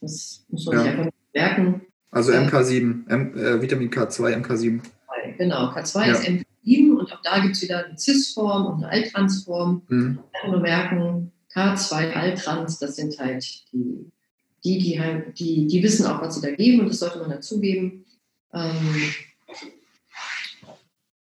[0.00, 0.82] Das muss man ja.
[0.82, 1.82] sich einfach merken.
[2.10, 4.80] Also MK7, M, äh, Vitamin K2, MK7.
[5.36, 6.12] Genau, K2 ja.
[6.12, 9.82] ist MK7 und auch da gibt es wieder eine CIS-Form und eine Alttransform.
[9.88, 10.18] Mhm.
[10.46, 14.10] Nur merken, K2, Altrans, das sind halt die,
[14.64, 17.28] die, die, halt, die, die wissen auch, was sie da geben und das sollte man
[17.28, 18.06] dazugeben.
[18.54, 19.12] Ähm,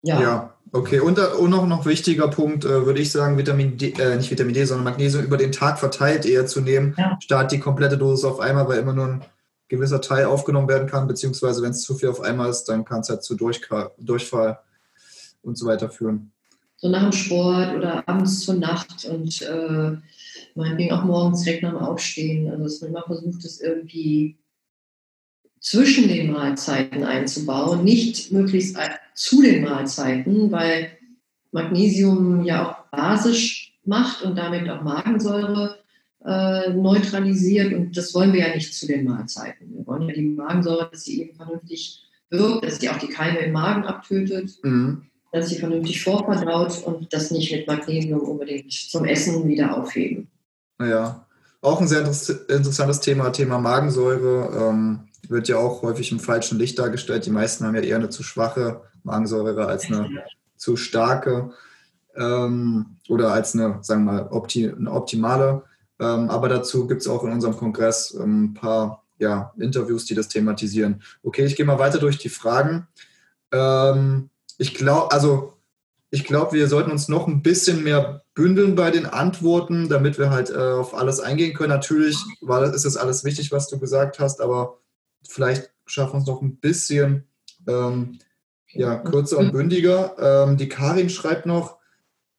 [0.02, 0.20] ja.
[0.20, 0.54] ja.
[0.72, 4.30] Okay, und, und noch noch wichtiger Punkt, äh, würde ich sagen, Vitamin D, äh, nicht
[4.30, 7.18] Vitamin D, sondern Magnesium über den Tag verteilt eher zu nehmen, ja.
[7.20, 9.24] statt die komplette Dosis auf einmal, weil immer nur ein
[9.68, 13.00] gewisser Teil aufgenommen werden kann, beziehungsweise wenn es zu viel auf einmal ist, dann kann
[13.00, 14.60] es halt zu Durchfall, Durchfall
[15.42, 16.32] und so weiter führen.
[16.76, 19.96] So nach dem Sport oder abends zur Nacht und äh,
[20.54, 22.50] meinetwegen auch morgens direkt nach dem Aufstehen.
[22.50, 24.38] Also dass man immer versucht, das irgendwie
[25.60, 28.76] zwischen den Mahlzeiten einzubauen, nicht möglichst
[29.14, 30.90] zu den Mahlzeiten, weil
[31.52, 35.78] Magnesium ja auch basisch macht und damit auch Magensäure
[36.24, 37.72] äh, neutralisiert.
[37.74, 39.74] Und das wollen wir ja nicht zu den Mahlzeiten.
[39.74, 43.40] Wir wollen ja die Magensäure, dass sie eben vernünftig wirkt, dass sie auch die Keime
[43.40, 45.02] im Magen abtötet, mhm.
[45.32, 50.28] dass sie vernünftig vorverdaut und das nicht mit Magnesium unbedingt zum Essen wieder aufheben.
[50.80, 51.26] Ja,
[51.60, 54.70] auch ein sehr interessantes Thema, Thema Magensäure.
[54.70, 57.26] Ähm, wird ja auch häufig im falschen Licht dargestellt.
[57.26, 60.24] Die meisten haben ja eher eine zu schwache Magensäure als eine
[60.56, 61.52] zu starke
[62.16, 65.62] ähm, oder als eine, sagen wir mal, opti eine optimale.
[65.98, 70.14] Ähm, aber dazu gibt es auch in unserem Kongress ähm, ein paar ja, Interviews, die
[70.14, 71.02] das thematisieren.
[71.22, 72.88] Okay, ich gehe mal weiter durch die Fragen.
[73.52, 75.54] Ähm, ich glaube, also
[76.10, 80.30] ich glaube, wir sollten uns noch ein bisschen mehr bündeln bei den Antworten, damit wir
[80.30, 81.70] halt äh, auf alles eingehen können.
[81.70, 84.79] Natürlich war, ist das alles wichtig, was du gesagt hast, aber
[85.26, 87.24] vielleicht schaffen wir es noch ein bisschen
[87.66, 88.18] ähm,
[88.72, 90.14] ja, kürzer und bündiger.
[90.18, 91.78] Ähm, die Karin schreibt noch,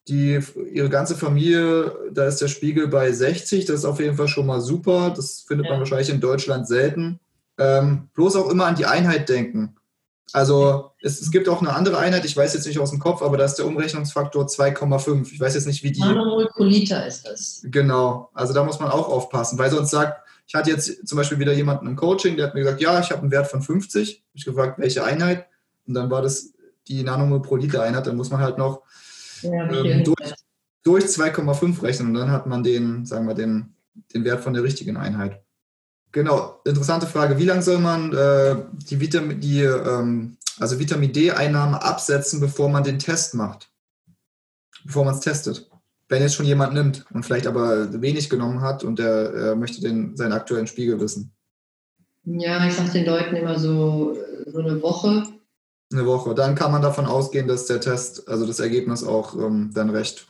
[0.07, 0.39] die,
[0.71, 4.45] ihre ganze Familie, da ist der Spiegel bei 60, das ist auf jeden Fall schon
[4.47, 5.13] mal super.
[5.15, 7.19] Das findet man wahrscheinlich in Deutschland selten.
[7.57, 9.75] Ähm, bloß auch immer an die Einheit denken.
[10.34, 13.21] Also es, es, gibt auch eine andere Einheit, ich weiß jetzt nicht aus dem Kopf,
[13.21, 15.34] aber da ist der Umrechnungsfaktor 2,5.
[15.34, 15.99] Ich weiß jetzt nicht, wie die.
[15.99, 17.61] Nanomol pro Liter ist das.
[17.65, 21.39] Genau, also da muss man auch aufpassen, weil sonst sagt, ich hatte jetzt zum Beispiel
[21.39, 24.22] wieder jemanden im Coaching, der hat mir gesagt, ja, ich habe einen Wert von 50.
[24.34, 25.47] Ich gefragt, welche Einheit?
[25.88, 26.52] Und dann war das
[26.89, 28.06] die Nanomol pro Liter Einheit.
[28.06, 28.82] Dann muss man halt noch
[29.43, 30.34] ja, ähm, durch,
[30.84, 33.76] durch 2,5 rechnen und dann hat man den, sagen wir, den,
[34.14, 35.41] den Wert von der richtigen Einheit.
[36.12, 37.38] Genau, interessante Frage.
[37.38, 38.58] Wie lange soll man äh,
[38.89, 43.70] die, Vitamin, die ähm, also Vitamin D-Einnahme absetzen, bevor man den Test macht?
[44.84, 45.70] Bevor man es testet?
[46.12, 49.80] Wenn jetzt schon jemand nimmt und vielleicht aber wenig genommen hat und der äh, möchte
[49.80, 51.32] den, seinen aktuellen Spiegel wissen.
[52.26, 55.24] Ja, ich sage den Leuten immer so, so eine Woche.
[55.89, 56.36] Eine Woche.
[56.36, 60.28] Dann kann man davon ausgehen, dass der Test, also das Ergebnis auch ähm, dann recht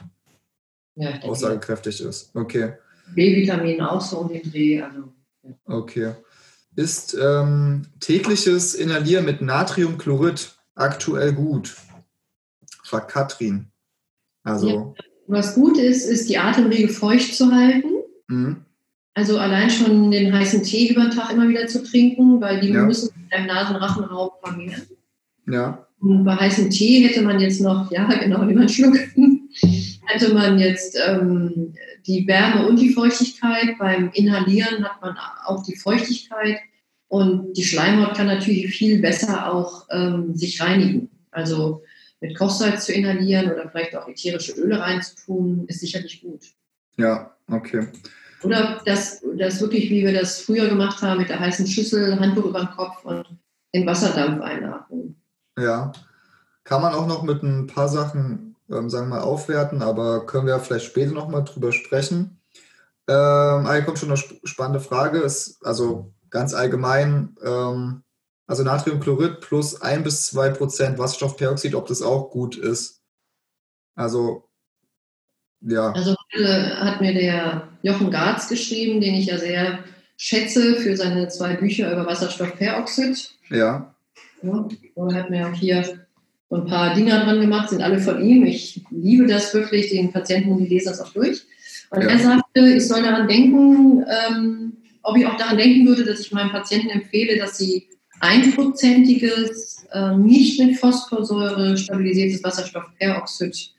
[0.93, 2.29] ja, aussagekräftig ist.
[2.35, 2.73] Okay.
[3.15, 4.83] B-Vitamin auch so um den Dreh.
[4.83, 5.11] Also
[5.65, 6.13] Okay.
[6.75, 11.75] Ist ähm, tägliches Inhalieren mit Natriumchlorid aktuell gut?
[12.83, 13.71] Fragt Katrin.
[14.43, 14.95] Also.
[14.95, 17.89] Ja, was gut ist, ist die Atemwege feucht zu halten.
[18.27, 18.57] Mhm.
[19.13, 22.69] Also allein schon den heißen Tee über den Tag immer wieder zu trinken, weil die
[22.69, 22.85] ja.
[22.85, 24.83] müssen im Nasenrachenraum vermehren.
[25.47, 25.85] Ja.
[25.99, 28.99] Und bei heißem Tee hätte man jetzt noch, ja genau, wie man schluckt,
[30.05, 31.73] hätte man jetzt ähm,
[32.05, 33.77] die Wärme und die Feuchtigkeit.
[33.79, 35.15] Beim Inhalieren hat man
[35.45, 36.59] auch die Feuchtigkeit
[37.07, 41.09] und die Schleimhaut kann natürlich viel besser auch ähm, sich reinigen.
[41.31, 41.83] Also
[42.21, 46.45] mit Kochsalz zu inhalieren oder vielleicht auch ätherische Öle reinzutun, ist sicherlich gut.
[46.97, 47.87] Ja, okay.
[48.43, 52.45] Oder das, das wirklich, wie wir das früher gemacht haben, mit der heißen Schüssel, Handtuch
[52.45, 53.25] über den Kopf und
[53.73, 55.21] den Wasserdampf einatmen.
[55.59, 55.91] Ja,
[56.63, 60.47] kann man auch noch mit ein paar Sachen ähm, sagen wir mal, aufwerten, aber können
[60.47, 62.39] wir vielleicht später nochmal drüber sprechen.
[63.07, 68.03] Ähm, hier kommt schon eine spannende Frage, ist also ganz allgemein, ähm,
[68.51, 73.01] also Natriumchlorid plus 1 bis 2 Prozent Wasserstoffperoxid, ob das auch gut ist.
[73.95, 74.43] Also,
[75.61, 75.93] ja.
[75.93, 76.15] Also
[76.75, 79.79] hat mir der Jochen Garz geschrieben, den ich ja sehr
[80.17, 83.31] schätze für seine zwei Bücher über Wasserstoffperoxid.
[83.51, 83.95] Ja.
[84.43, 86.05] ja er hat mir auch hier
[86.49, 88.45] so ein paar Dinger dran gemacht, sind alle von ihm.
[88.45, 91.43] Ich liebe das wirklich, den Patienten, die lesen das auch durch.
[91.89, 92.09] Und ja.
[92.09, 94.73] er sagte, ich soll daran denken, ähm,
[95.03, 97.87] ob ich auch daran denken würde, dass ich meinen Patienten empfehle, dass sie
[98.21, 103.73] einprozentiges, äh, nicht mit Phosphorsäure stabilisiertes Wasserstoffperoxid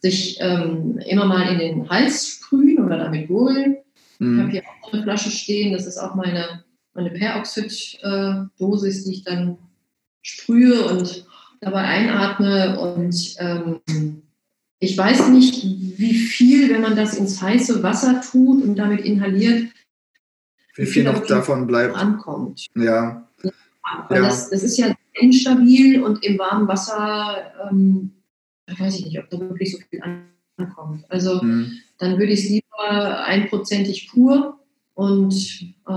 [0.00, 3.78] sich ähm, immer mal in den Hals sprühen oder damit gurgeln.
[4.18, 4.34] Mhm.
[4.34, 9.24] Ich habe hier auch eine Flasche stehen, das ist auch meine, meine Peroxid-Dosis, die ich
[9.24, 9.58] dann
[10.22, 11.26] sprühe und
[11.60, 14.22] dabei einatme und ähm,
[14.78, 19.72] ich weiß nicht, wie viel, wenn man das ins heiße Wasser tut und damit inhaliert,
[20.76, 21.96] wie viel noch davon bleibt.
[21.96, 22.66] Ankommt.
[22.76, 23.27] Ja.
[24.08, 24.28] Weil ja.
[24.28, 28.12] Das, das, ist ja instabil und im warmen Wasser, ähm,
[28.66, 30.02] weiß ich nicht, ob da wirklich so viel
[30.56, 31.04] ankommt.
[31.08, 31.72] Also mhm.
[31.98, 34.58] dann würde ich es lieber einprozentig pur
[34.94, 35.34] und
[35.86, 35.92] äh,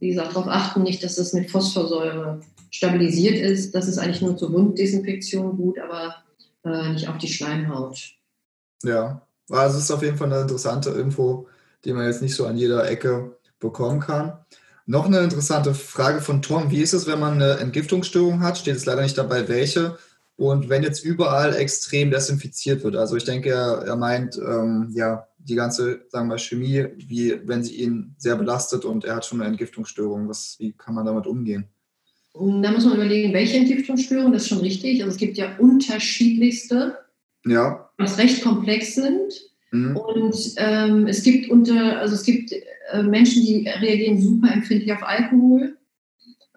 [0.00, 3.74] wie gesagt, darauf achten nicht, dass das mit Phosphorsäure stabilisiert ist.
[3.74, 6.16] Das ist eigentlich nur zur Wunddesinfektion gut, aber
[6.64, 7.98] äh, nicht auf die Schleimhaut.
[8.82, 11.46] Ja, also es ist auf jeden Fall eine interessante Info,
[11.84, 14.44] die man jetzt nicht so an jeder Ecke bekommen kann.
[14.86, 16.70] Noch eine interessante Frage von Tom.
[16.70, 18.58] Wie ist es, wenn man eine Entgiftungsstörung hat?
[18.58, 19.98] Steht es leider nicht dabei, welche.
[20.36, 25.54] Und wenn jetzt überall extrem desinfiziert wird, also ich denke, er, meint, ähm, ja, die
[25.54, 29.48] ganze, sagen wir, Chemie, wie wenn sie ihn sehr belastet und er hat schon eine
[29.48, 30.28] Entgiftungsstörung.
[30.28, 31.68] Was, wie kann man damit umgehen?
[32.34, 35.00] Da muss man überlegen, welche Entgiftungsstörung, das ist schon richtig.
[35.00, 36.98] Also es gibt ja unterschiedlichste,
[37.46, 37.88] ja.
[37.98, 39.53] die recht komplex sind.
[39.74, 39.96] Mhm.
[39.96, 42.52] Und ähm, es gibt unter, also es gibt
[42.92, 45.76] äh, Menschen, die reagieren super empfindlich auf Alkohol.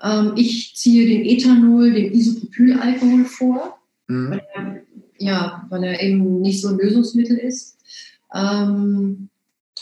[0.04, 4.32] Ähm, ich ziehe den Ethanol, den Isopropylalkohol vor, mhm.
[4.32, 4.82] weil er,
[5.18, 7.80] ja, weil er eben nicht so ein Lösungsmittel ist.
[8.36, 9.30] Ähm,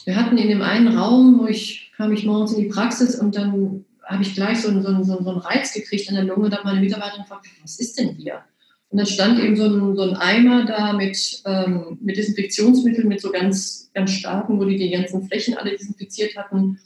[0.05, 3.36] wir hatten in dem einen Raum, wo ich kam ich morgens in die Praxis und
[3.36, 6.49] dann habe ich gleich so einen, so, einen, so einen Reiz gekriegt in der Lunge,
[6.49, 8.43] da meine Mitarbeiterin gefragt, was ist denn hier?
[8.89, 13.19] Und dann stand eben so ein, so ein Eimer da mit, ähm, mit Desinfektionsmitteln, mit
[13.19, 16.79] so ganz, ganz starken, wo die die ganzen Flächen alle desinfiziert hatten.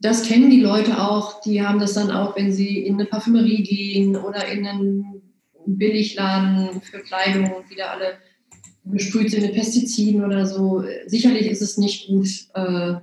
[0.00, 1.40] Das kennen die Leute auch.
[1.40, 5.22] Die haben das dann auch, wenn sie in eine Parfümerie gehen oder in einen
[5.66, 8.18] Billigladen für Kleidung und wieder alle
[8.84, 10.84] besprüht sind mit Pestiziden oder so.
[11.06, 12.94] Sicherlich ist es nicht gut, äh,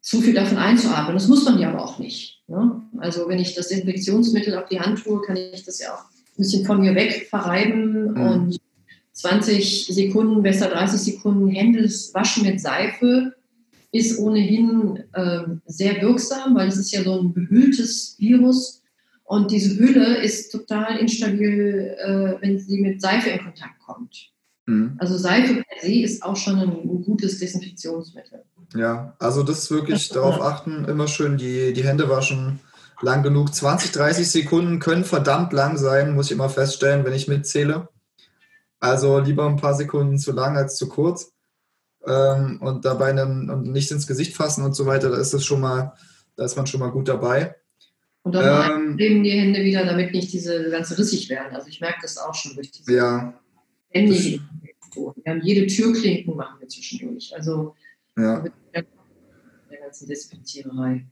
[0.00, 1.14] zu viel davon einzuatmen.
[1.14, 2.42] Das muss man ja aber auch nicht.
[2.46, 2.82] Ne?
[2.98, 6.04] Also wenn ich das Infektionsmittel auf die Hand tue, kann ich das ja auch
[6.38, 8.20] bisschen von mir weg verreiben mhm.
[8.20, 8.60] und
[9.12, 13.34] 20 Sekunden, besser 30 Sekunden Hände waschen mit Seife
[13.90, 18.82] ist ohnehin äh, sehr wirksam, weil es ist ja so ein behülltes Virus
[19.24, 24.30] und diese Hülle ist total instabil, äh, wenn sie mit Seife in Kontakt kommt.
[24.66, 24.94] Mhm.
[24.98, 28.44] Also Seife per se ist auch schon ein, ein gutes Desinfektionsmittel.
[28.74, 32.60] Ja, also das wirklich darauf achten, immer schön die, die Hände waschen,
[33.00, 33.54] lang genug.
[33.54, 37.88] 20, 30 Sekunden können verdammt lang sein, muss ich immer feststellen, wenn ich mitzähle.
[38.80, 41.32] Also lieber ein paar Sekunden zu lang als zu kurz.
[42.06, 45.44] Ähm, und dabei einen, und nicht ins Gesicht fassen und so weiter, da ist das
[45.44, 45.94] schon mal,
[46.36, 47.56] da ist man schon mal gut dabei.
[48.22, 51.54] Und dann ähm, die Hände wieder, damit nicht diese ganze rissig werden.
[51.54, 53.34] Also ich merke das auch schon durch diese ja,
[53.88, 54.14] Hände.
[54.14, 57.34] Wir haben jede Türklinken machen wir zwischendurch.
[57.34, 57.74] Also
[58.16, 58.44] ja.
[58.72, 58.84] der
[59.80, 61.06] ganzen Desinfiziererei.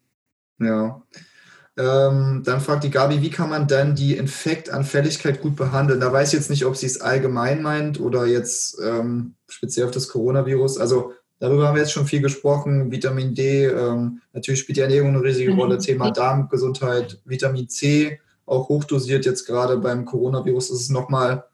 [0.58, 1.02] Ja.
[1.78, 6.00] Ähm, dann fragt die Gabi, wie kann man dann die Infektanfälligkeit gut behandeln?
[6.00, 9.92] Da weiß ich jetzt nicht, ob sie es allgemein meint oder jetzt ähm, speziell auf
[9.92, 10.78] das Coronavirus.
[10.78, 12.90] Also darüber haben wir jetzt schon viel gesprochen.
[12.90, 15.60] Vitamin D, ähm, natürlich spielt die Ernährung eine riesige mhm.
[15.60, 15.78] Rolle.
[15.78, 21.44] Thema Darmgesundheit, Vitamin C, auch hochdosiert jetzt gerade beim Coronavirus ist es nochmal,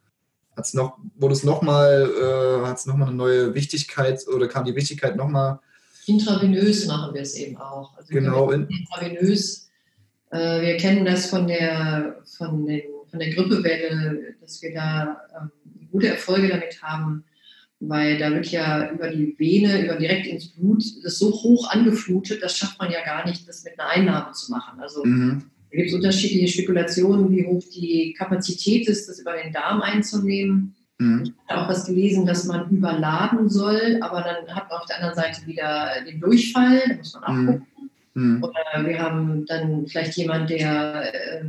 [0.56, 4.76] hat's noch, wurde es nochmal, äh, hat es nochmal eine neue Wichtigkeit oder kam die
[4.76, 5.58] Wichtigkeit nochmal?
[6.06, 7.96] Intravenös machen wir es eben auch.
[7.96, 8.50] Also genau.
[8.50, 9.70] Intravenös
[10.32, 15.50] äh, wir kennen das von der, von, den, von der Grippewelle, dass wir da ähm,
[15.90, 17.24] gute Erfolge damit haben,
[17.80, 22.42] weil da wird ja über die Vene, über direkt ins Blut, das so hoch angeflutet,
[22.42, 24.80] das schafft man ja gar nicht, das mit einer Einnahme zu machen.
[24.80, 25.44] Also mhm.
[25.70, 30.74] da gibt es unterschiedliche Spekulationen, wie hoch die Kapazität ist, das über den Darm einzunehmen.
[30.98, 31.24] Mhm.
[31.24, 34.96] Ich habe auch was gelesen, dass man überladen soll, aber dann hat man auf der
[34.96, 37.46] anderen Seite wieder den Durchfall, da muss man auch mhm.
[37.46, 37.66] gucken.
[38.14, 38.42] Mhm.
[38.42, 41.44] Oder wir haben dann vielleicht jemand, der äh,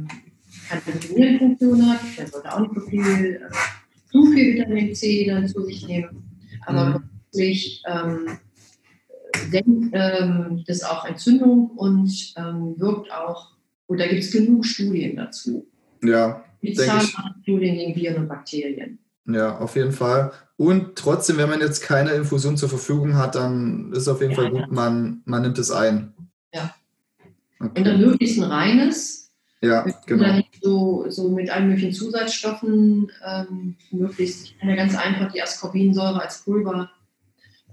[0.70, 5.48] keine Nierenfunktion hat, der sollte auch nicht so viel, äh, zu viel Vitamin C dann
[5.48, 6.24] zu sich nehmen.
[6.66, 6.92] Aber mhm.
[6.94, 8.38] grundsätzlich ähm,
[9.52, 13.52] senkt ähm, das auch Entzündung und ähm, wirkt auch,
[13.88, 15.68] und da gibt es genug Studien dazu.
[16.04, 16.44] Ja.
[16.62, 19.00] Die Studien gegen Viren und Bakterien.
[19.26, 20.32] Ja, auf jeden Fall.
[20.58, 24.34] Und trotzdem, wenn man jetzt keine Infusion zur Verfügung hat, dann ist es auf jeden
[24.34, 26.14] ja, Fall gut, man, man nimmt es ein.
[26.54, 26.76] Ja.
[27.60, 27.80] Okay.
[27.80, 29.32] Und dann möglichst ein reines.
[29.62, 30.42] Ja, genau.
[30.62, 36.22] So, so mit allen möglichen Zusatzstoffen, ähm, möglichst, ich kann ja ganz einfach die Ascorbinsäure
[36.22, 36.92] als Pulver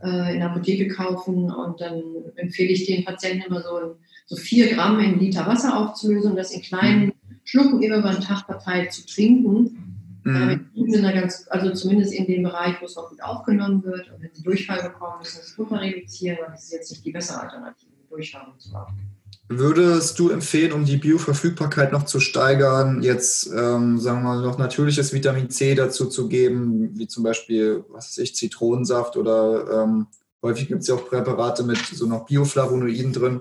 [0.00, 2.00] äh, in der Apotheke kaufen und dann
[2.36, 6.52] empfehle ich den Patienten immer so, so vier Gramm in Liter Wasser aufzulösen und das
[6.52, 7.12] in kleinen mhm.
[7.42, 10.22] Schlucken über den Tag verteilt zu trinken.
[10.22, 10.68] Mhm.
[10.76, 14.12] Äh, ganz, also zumindest in dem Bereich, wo es noch gut aufgenommen wird.
[14.12, 17.04] Und wenn sie Durchfall bekommen, müssen sie das Pulver reduzieren, weil das ist jetzt nicht
[17.04, 17.89] die bessere Alternative.
[18.10, 19.10] Haben.
[19.48, 24.58] Würdest du empfehlen, um die Bioverfügbarkeit noch zu steigern, jetzt, ähm, sagen wir mal, noch
[24.58, 30.06] natürliches Vitamin C dazu zu geben, wie zum Beispiel, was weiß ich, Zitronensaft oder ähm,
[30.42, 33.40] häufig gibt es ja auch Präparate mit so noch Bioflavonoiden drin.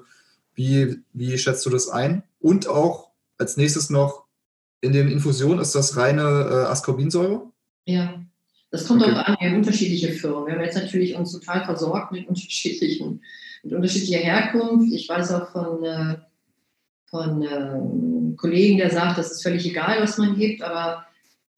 [0.56, 2.24] Wie, wie schätzt du das ein?
[2.40, 4.26] Und auch als nächstes noch,
[4.82, 7.44] in den Infusionen ist das reine äh, Ascorbinsäure?
[7.86, 8.20] Ja,
[8.72, 9.12] das kommt okay.
[9.12, 10.48] auch an, wir haben unterschiedliche Firmen.
[10.48, 13.22] Wir haben jetzt natürlich uns total versorgt mit unterschiedlichen
[13.64, 14.94] mit unterschiedlicher Herkunft.
[14.94, 16.16] Ich weiß auch von, äh,
[17.06, 21.06] von äh, Kollegen, der sagt, das ist völlig egal, was man gibt, aber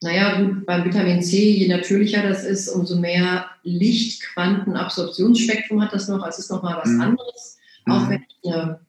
[0.02, 6.22] naja, gut, beim Vitamin C, je natürlicher das ist, umso mehr Lichtquantenabsorptionsspektrum hat das noch.
[6.22, 7.00] Also es ist nochmal was mhm.
[7.00, 7.58] anderes.
[7.86, 7.92] Mhm.
[7.92, 8.80] Auch wenn ich eine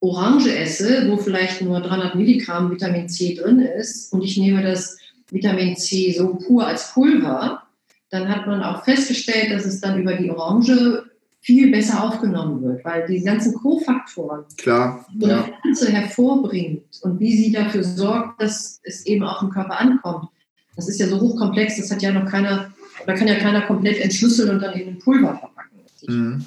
[0.00, 4.96] Orange esse, wo vielleicht nur 300 Milligramm Vitamin C drin ist und ich nehme das
[5.30, 7.64] Vitamin C so pur als Pulver,
[8.10, 11.02] dann hat man auch festgestellt, dass es dann über die Orange
[11.42, 15.42] viel besser aufgenommen wird, weil die ganzen Kofaktoren, Klar, die ja.
[15.42, 20.28] die Pflanze hervorbringt und wie sie dafür sorgt, dass es eben auch im Körper ankommt,
[20.76, 22.72] das ist ja so hochkomplex, das hat ja noch keiner,
[23.06, 25.80] da kann ja keiner komplett entschlüsseln und dann in ein Pulver verpacken.
[26.06, 26.44] Mhm.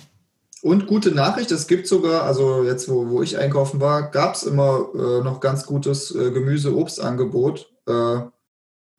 [0.62, 4.44] Und gute Nachricht, es gibt sogar, also jetzt, wo, wo ich einkaufen war, gab es
[4.44, 7.70] immer äh, noch ganz gutes äh, Gemüse-Obstangebot.
[7.86, 8.22] Äh,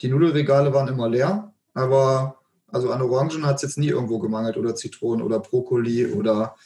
[0.01, 2.37] die Nudelregale waren immer leer, aber
[2.71, 6.57] also an Orangen hat es jetzt nie irgendwo gemangelt oder Zitronen oder Brokkoli oder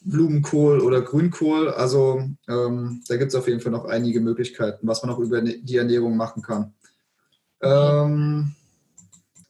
[0.00, 1.70] Blumenkohl oder Grünkohl.
[1.70, 5.42] Also ähm, da gibt es auf jeden Fall noch einige Möglichkeiten, was man auch über
[5.42, 6.72] die Ernährung machen kann.
[7.62, 8.54] Ähm,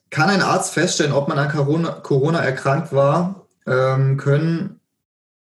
[0.09, 4.81] kann ein Arzt feststellen, ob man an Corona, Corona erkrankt war, ähm, können,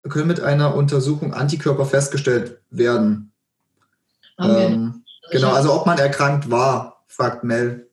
[0.09, 3.33] können mit einer Untersuchung Antikörper festgestellt werden.
[4.39, 7.86] Ähm, genau, also ob man erkrankt war, fragt Mel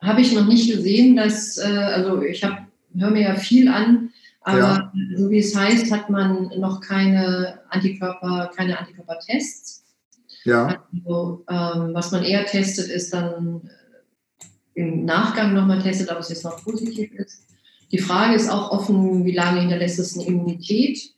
[0.00, 4.10] habe ich noch nicht gesehen, dass, äh, also ich höre mir ja viel an,
[4.42, 4.92] aber ja.
[5.16, 9.84] so wie es heißt, hat man noch keine Antikörper, keine Antikörpertests.
[10.44, 10.82] Ja.
[10.92, 13.68] Also, ähm, was man eher testet, ist dann
[14.74, 17.42] äh, im Nachgang nochmal testet, ob es jetzt noch positiv ist.
[17.92, 21.12] Die Frage ist auch offen, wie lange hinterlässt es eine Immunität?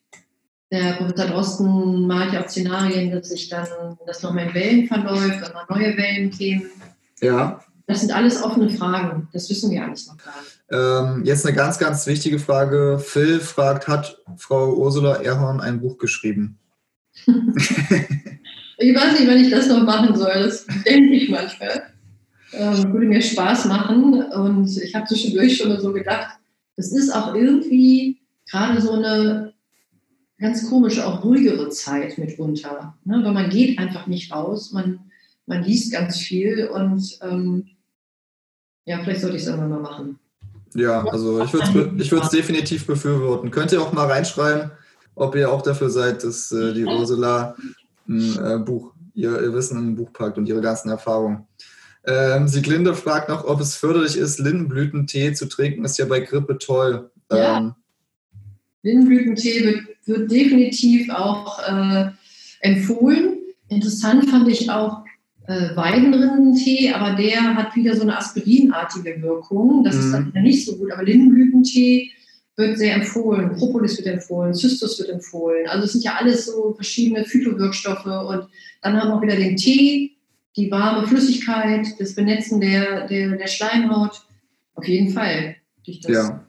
[0.73, 3.67] Der Professor Drosten malt ja auch Szenarien, dass sich dann
[4.07, 6.71] das nochmal in Wellen verläuft, immer neue Wellen kämen.
[7.21, 7.63] Ja.
[7.93, 9.29] Das sind alles offene Fragen.
[9.33, 10.63] Das wissen wir alles noch gar nicht.
[10.71, 12.99] Ähm, jetzt eine ganz, ganz wichtige Frage.
[12.99, 16.59] Phil fragt, hat Frau Ursula Erhorn ein Buch geschrieben?
[17.27, 17.37] ich
[18.97, 20.33] weiß nicht, wenn ich das noch machen soll.
[20.33, 21.83] Das denke ich manchmal.
[22.55, 24.23] Ähm, würde mir Spaß machen.
[24.23, 26.39] Und ich habe zwischendurch schon so gedacht,
[26.77, 29.53] das ist auch irgendwie gerade so eine
[30.39, 32.97] ganz komische, auch ruhigere Zeit mitunter.
[33.05, 33.21] Ne?
[33.23, 34.73] Weil man geht einfach nicht raus.
[34.73, 35.01] Man,
[35.45, 37.67] man liest ganz viel und ähm,
[38.85, 40.19] ja, vielleicht sollte ich es irgendwann mal machen.
[40.75, 43.51] Ja, also ich würde es definitiv befürworten.
[43.51, 44.71] Könnt ihr auch mal reinschreiben,
[45.15, 47.55] ob ihr auch dafür seid, dass äh, die Ursula
[48.09, 51.47] ein äh, Buch, ihr, ihr, Wissen in ein Buch packt und ihre ganzen Erfahrungen.
[52.05, 55.85] Ähm, Sieglinde fragt noch, ob es förderlich ist, Lindenblütentee zu trinken.
[55.85, 57.11] Ist ja bei Grippe toll.
[57.31, 57.59] Ja.
[57.59, 57.75] Ähm,
[58.83, 62.11] Lindenblütentee wird, wird definitiv auch äh,
[62.61, 63.39] empfohlen.
[63.69, 65.05] Interessant fand ich auch
[65.47, 69.83] äh, Weidenrindentee, aber der hat wieder so eine aspirinartige Wirkung.
[69.85, 70.01] Das mhm.
[70.01, 70.93] ist dann nicht so gut.
[70.93, 72.11] Aber Lindenblütentee
[72.57, 75.67] wird sehr empfohlen, Propolis wird empfohlen, Cystus wird empfohlen.
[75.69, 78.49] Also es sind ja alles so verschiedene Phytowirkstoffe und
[78.83, 80.17] dann haben wir auch wieder den Tee,
[80.57, 84.23] die warme Flüssigkeit, das Benetzen der, der, der Schleimhaut.
[84.75, 85.57] Auf jeden Fall.
[86.09, 86.45] ja.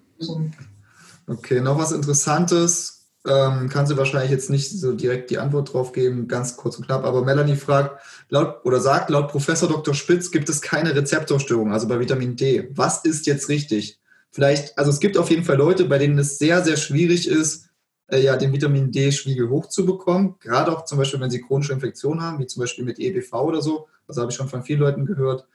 [1.25, 2.92] Okay, noch was Interessantes
[3.25, 6.85] ähm, kann sie wahrscheinlich jetzt nicht so direkt die Antwort drauf geben, ganz kurz und
[6.85, 7.05] knapp.
[7.05, 9.93] Aber Melanie fragt laut oder sagt, laut Professor Dr.
[9.93, 12.69] Spitz gibt es keine Rezeptorstörung, also bei Vitamin D.
[12.75, 13.99] Was ist jetzt richtig?
[14.31, 17.69] Vielleicht, also es gibt auf jeden Fall Leute, bei denen es sehr, sehr schwierig ist,
[18.07, 20.35] äh, ja, den Vitamin D-Spiegel hochzubekommen.
[20.39, 23.61] Gerade auch zum Beispiel, wenn sie chronische Infektionen haben, wie zum Beispiel mit EBV oder
[23.61, 23.87] so.
[24.07, 25.47] Das habe ich schon von vielen Leuten gehört,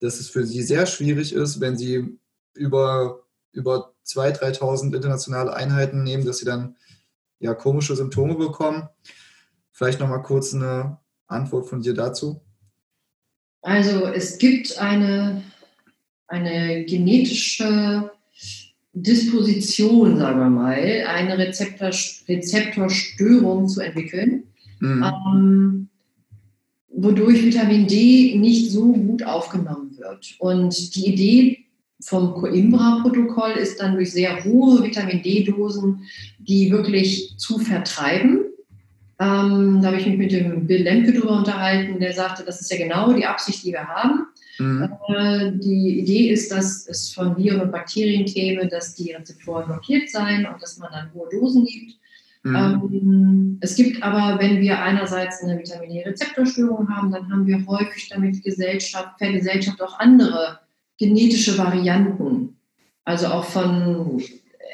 [0.00, 2.18] dass es für sie sehr schwierig ist, wenn sie
[2.54, 6.76] über, über 2.000, 3.000 internationale Einheiten nehmen, dass sie dann
[7.40, 8.88] ja, komische Symptome bekommen.
[9.72, 12.40] Vielleicht noch mal kurz eine Antwort von dir dazu.
[13.62, 15.42] Also es gibt eine,
[16.26, 18.10] eine genetische
[18.92, 21.90] Disposition, sagen wir mal, eine Rezeptor,
[22.28, 24.44] Rezeptorstörung zu entwickeln,
[24.80, 25.04] mhm.
[25.04, 25.88] ähm,
[26.88, 30.34] wodurch Vitamin D nicht so gut aufgenommen wird.
[30.38, 31.64] Und die Idee
[32.02, 36.02] vom Coimbra-Protokoll ist dann durch sehr hohe Vitamin D-Dosen,
[36.40, 38.44] die wirklich zu vertreiben.
[39.18, 42.72] Ähm, da habe ich mich mit dem Bill Lemke drüber unterhalten, der sagte, das ist
[42.72, 44.26] ja genau die Absicht, die wir haben.
[44.58, 44.88] Mhm.
[45.08, 50.10] Äh, die Idee ist, dass es von Viren und Bakterien käme, dass die Rezeptoren blockiert
[50.10, 51.98] seien und dass man dann hohe Dosen gibt.
[52.42, 52.56] Mhm.
[52.56, 58.08] Ähm, es gibt aber, wenn wir einerseits eine Vitamin D-Rezeptorstörung haben, dann haben wir häufig
[58.08, 60.60] damit Gesellschaft, per Gesellschaft auch andere
[60.98, 62.56] genetische Varianten,
[63.04, 64.22] also auch von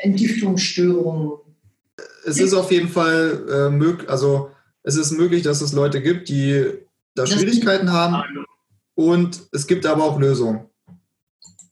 [0.02, 1.38] Entgiftungsstörungen.
[2.27, 4.51] Es ist auf jeden Fall äh, möglich, also
[4.83, 6.64] es ist möglich, dass es Leute gibt, die
[7.14, 8.45] da das Schwierigkeiten haben
[8.95, 10.66] und es gibt aber auch Lösungen.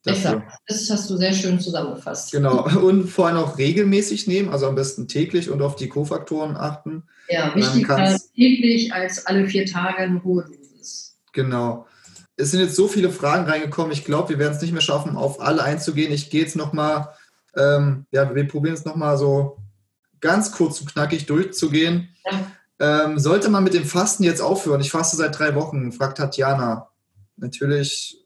[0.04, 0.42] Dafür.
[0.66, 2.30] Das hast du sehr schön zusammengefasst.
[2.30, 2.64] Genau.
[2.82, 7.04] Und vor allem auch regelmäßig nehmen, also am besten täglich und auf die Kofaktoren achten.
[7.30, 11.16] Ja, wichtiger täglich als alle vier Tage eine hohe Dosis.
[11.32, 11.86] Genau.
[12.36, 13.92] Es sind jetzt so viele Fragen reingekommen.
[13.92, 16.12] Ich glaube, wir werden es nicht mehr schaffen, auf alle einzugehen.
[16.12, 17.08] Ich gehe jetzt nochmal,
[17.56, 19.56] ähm, ja, wir probieren es nochmal so
[20.24, 22.08] ganz kurz und knackig durchzugehen.
[22.24, 23.04] Ja.
[23.04, 24.80] Ähm, sollte man mit dem Fasten jetzt aufhören?
[24.80, 26.88] Ich faste seit drei Wochen, fragt Tatjana.
[27.36, 28.24] Natürlich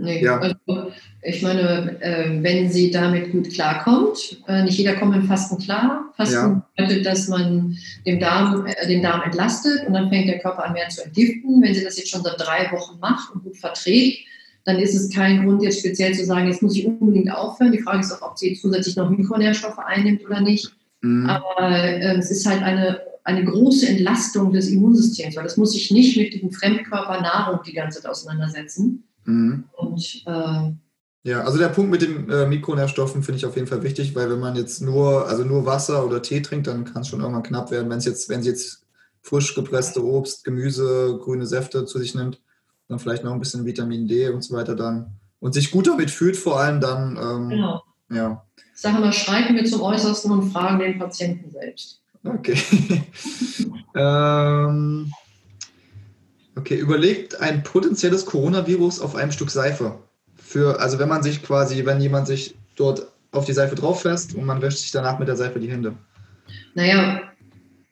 [0.00, 0.38] Nee, ja.
[0.38, 0.92] also
[1.22, 6.12] ich meine, äh, wenn sie damit gut klarkommt, äh, nicht jeder kommt mit Fasten klar.
[6.16, 6.66] Fasten ja.
[6.76, 10.72] bedeutet, dass man den Darm, äh, den Darm entlastet und dann fängt der Körper an
[10.72, 11.60] mehr zu entgiften.
[11.60, 14.26] Wenn sie das jetzt schon seit drei Wochen macht und gut verträgt,
[14.70, 17.72] dann ist es kein Grund, jetzt speziell zu sagen, jetzt muss ich unbedingt aufhören.
[17.72, 20.72] Die Frage ist auch, ob sie zusätzlich noch Mikronährstoffe einnimmt oder nicht.
[21.02, 21.26] Mhm.
[21.26, 25.90] Aber äh, es ist halt eine, eine große Entlastung des Immunsystems, weil das muss sich
[25.90, 29.64] nicht mit dem Fremdkörper Nahrung die ganze Zeit auseinandersetzen Mhm.
[29.72, 30.72] Und, äh,
[31.22, 34.30] ja, also der Punkt mit den äh, Mikronährstoffen finde ich auf jeden Fall wichtig, weil
[34.30, 37.42] wenn man jetzt nur, also nur Wasser oder Tee trinkt, dann kann es schon irgendwann
[37.42, 37.90] knapp werden.
[37.90, 38.86] Wenn es jetzt, wenn sie jetzt
[39.22, 42.40] frisch gepresste Obst, Gemüse, grüne Säfte zu sich nimmt,
[42.90, 46.10] dann vielleicht noch ein bisschen Vitamin D und so weiter dann und sich gut damit
[46.10, 47.16] fühlt, vor allem dann.
[47.16, 47.82] Ähm, genau.
[48.10, 48.44] Ja.
[48.74, 52.02] Ich sage mal, schreiten wir zum Äußersten und fragen den Patienten selbst.
[52.24, 52.56] Okay.
[53.94, 55.12] ähm,
[56.60, 59.98] Okay, überlegt ein potenzielles Coronavirus auf einem Stück Seife.
[60.36, 64.34] Für, also wenn man sich quasi, wenn jemand sich dort auf die Seife drauf fässt
[64.34, 65.94] und man wäscht sich danach mit der Seife die Hände.
[66.74, 67.22] Naja,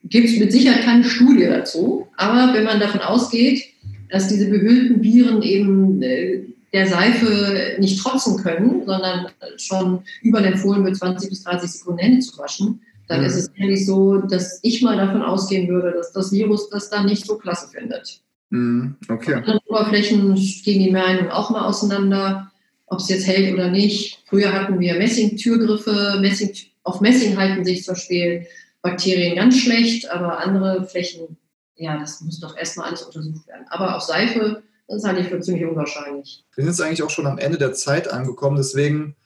[0.05, 3.65] gibt es mit Sicherheit keine Studie dazu, aber wenn man davon ausgeht,
[4.11, 10.97] dass diese behüllten Viren eben äh, der Seife nicht trotzen können, sondern schon überempfohlen wird,
[10.97, 13.27] 20 bis 30 Sekunden Hände zu waschen, dann mhm.
[13.27, 17.07] ist es eigentlich so, dass ich mal davon ausgehen würde, dass das Virus das dann
[17.07, 18.21] nicht so klasse findet.
[18.51, 19.43] Mhm, okay.
[19.47, 22.51] Auf Oberflächen gehen die Meinungen auch mal auseinander,
[22.87, 24.23] ob es jetzt hält oder nicht.
[24.27, 26.19] Früher hatten wir Messing-Türgriffe.
[26.21, 26.51] Messing,
[26.83, 28.47] auf Messing halten sich zum Beispiel
[28.83, 31.37] Bakterien ganz schlecht, aber andere Flächen,
[31.79, 33.66] ja, das muss doch erstmal alles untersucht werden.
[33.70, 36.45] Aber auf Seife, das halte ich für ziemlich unwahrscheinlich.
[36.55, 39.16] Wir sind jetzt eigentlich auch schon am Ende der Zeit angekommen, deswegen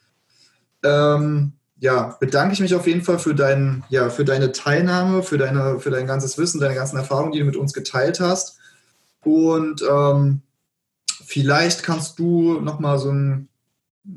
[0.83, 5.37] ähm, ja, bedanke ich mich auf jeden Fall für, dein, ja, für deine Teilnahme, für,
[5.37, 8.57] deine, für dein ganzes Wissen, deine ganzen Erfahrungen, die du mit uns geteilt hast.
[9.23, 10.41] Und ähm,
[11.25, 13.49] vielleicht kannst du noch mal so ein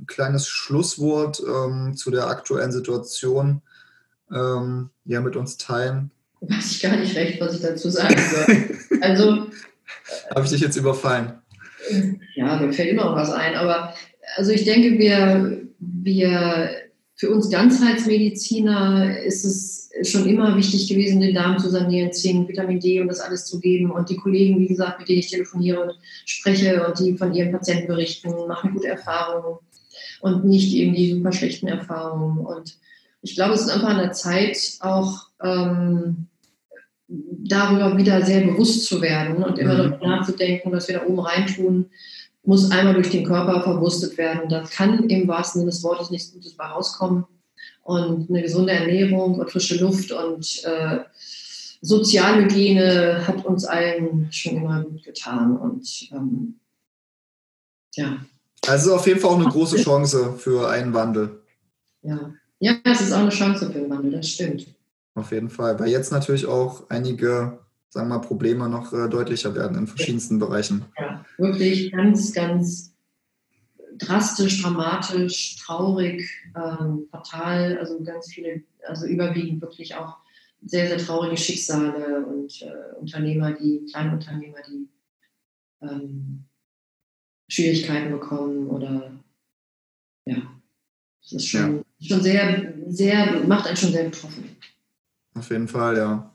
[0.07, 3.63] kleines Schlusswort ähm, zu der aktuellen Situation
[4.33, 6.11] ähm, ja, mit uns teilen.
[6.41, 9.01] Weiß ich gar nicht recht, was ich dazu sagen soll.
[9.01, 9.47] also.
[10.35, 11.35] Habe ich dich jetzt überfallen?
[12.35, 13.55] Ja, mir fällt immer was ein.
[13.55, 13.95] Aber
[14.37, 16.71] also ich denke, wir, wir
[17.15, 22.81] für uns Ganzheitsmediziner ist es schon immer wichtig gewesen, den Darm zu sanieren, Zink, Vitamin
[22.81, 23.91] D und das alles zu geben.
[23.91, 25.93] Und die Kollegen, wie gesagt, mit denen ich telefoniere und
[26.27, 29.59] spreche und die von ihren Patienten berichten, machen gute Erfahrungen
[30.21, 32.45] und nicht eben die super schlechten Erfahrungen.
[32.45, 32.77] Und
[33.23, 36.27] ich glaube, es ist einfach an der Zeit, auch ähm,
[37.09, 39.79] darüber wieder sehr bewusst zu werden und immer mhm.
[39.79, 41.87] darüber nachzudenken, was wir da oben reintun,
[42.45, 44.49] muss einmal durch den Körper verwurstet werden.
[44.49, 47.25] Da kann im wahrsten Sinne des Wortes nichts Gutes bei rauskommen.
[47.83, 50.99] Und eine gesunde Ernährung und frische Luft und äh,
[51.83, 55.57] Sozialhygiene hat uns allen schon immer gut getan.
[55.57, 56.59] Und ähm,
[57.95, 58.19] ja.
[58.67, 61.43] Also auf jeden Fall auch eine große Chance für einen Wandel.
[62.03, 62.33] Ja.
[62.59, 64.67] ja, es ist auch eine Chance für einen Wandel, das stimmt.
[65.17, 67.59] Auf jeden Fall, weil jetzt natürlich auch einige
[67.97, 70.85] sagen wir mal, Probleme noch äh, deutlicher werden in verschiedensten Bereichen.
[70.99, 72.95] Ja, wirklich ganz, ganz
[73.97, 80.19] drastisch, dramatisch, traurig, ähm, fatal, also ganz viele, also überwiegend wirklich auch
[80.63, 84.89] sehr, sehr traurige Schicksale und äh, Unternehmer, die, Kleinunternehmer, die
[85.83, 86.45] ähm,
[87.49, 89.13] Schwierigkeiten bekommen oder
[90.27, 90.37] ja,
[91.23, 92.09] das ist schon, ja.
[92.09, 94.57] schon sehr, sehr, macht einen schon sehr betroffen.
[95.37, 96.31] Auf jeden Fall, ja.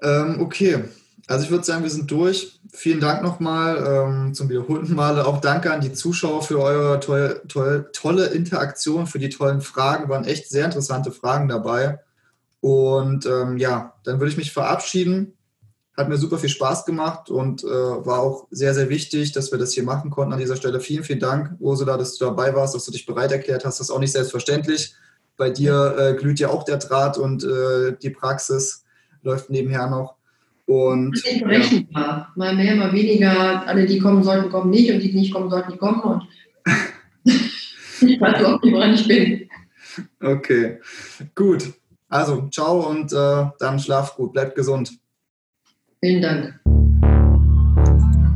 [0.00, 0.84] Ähm, okay,
[1.26, 2.60] also ich würde sagen, wir sind durch.
[2.72, 5.26] Vielen Dank nochmal ähm, zum wiederholten Male.
[5.26, 10.08] Auch danke an die Zuschauer für eure toll, toll, tolle Interaktion, für die tollen Fragen.
[10.08, 12.00] Waren echt sehr interessante Fragen dabei.
[12.60, 15.34] Und ähm, ja, dann würde ich mich verabschieden.
[15.96, 19.58] Hat mir super viel Spaß gemacht und äh, war auch sehr, sehr wichtig, dass wir
[19.58, 20.80] das hier machen konnten an dieser Stelle.
[20.80, 23.80] Vielen, vielen Dank, Ursula, dass du dabei warst, dass du dich bereit erklärt hast.
[23.80, 24.94] Das ist auch nicht selbstverständlich
[25.38, 28.84] Bei dir äh, glüht ja auch der Draht und äh, die Praxis
[29.22, 30.16] läuft nebenher noch.
[30.66, 32.04] Und, das berechenbar.
[32.04, 32.32] Ja.
[32.36, 33.66] Mal mehr, mal weniger.
[33.66, 36.00] Alle, die kommen sollten, kommen nicht und die, die nicht kommen sollten, die kommen.
[36.02, 36.22] Und
[37.24, 39.48] ich weiß überhaupt nicht, woran ich bin.
[40.20, 40.78] Okay,
[41.34, 41.72] gut.
[42.08, 44.32] Also, ciao und äh, dann schlaf gut.
[44.32, 44.92] Bleibt gesund.
[46.00, 46.60] Vielen Dank.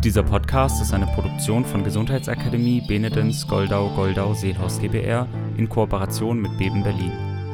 [0.04, 6.58] Dieser Podcast ist eine Produktion von Gesundheitsakademie Benedens Goldau Goldau Seelhaus GbR in Kooperation mit
[6.58, 7.12] Beben Berlin.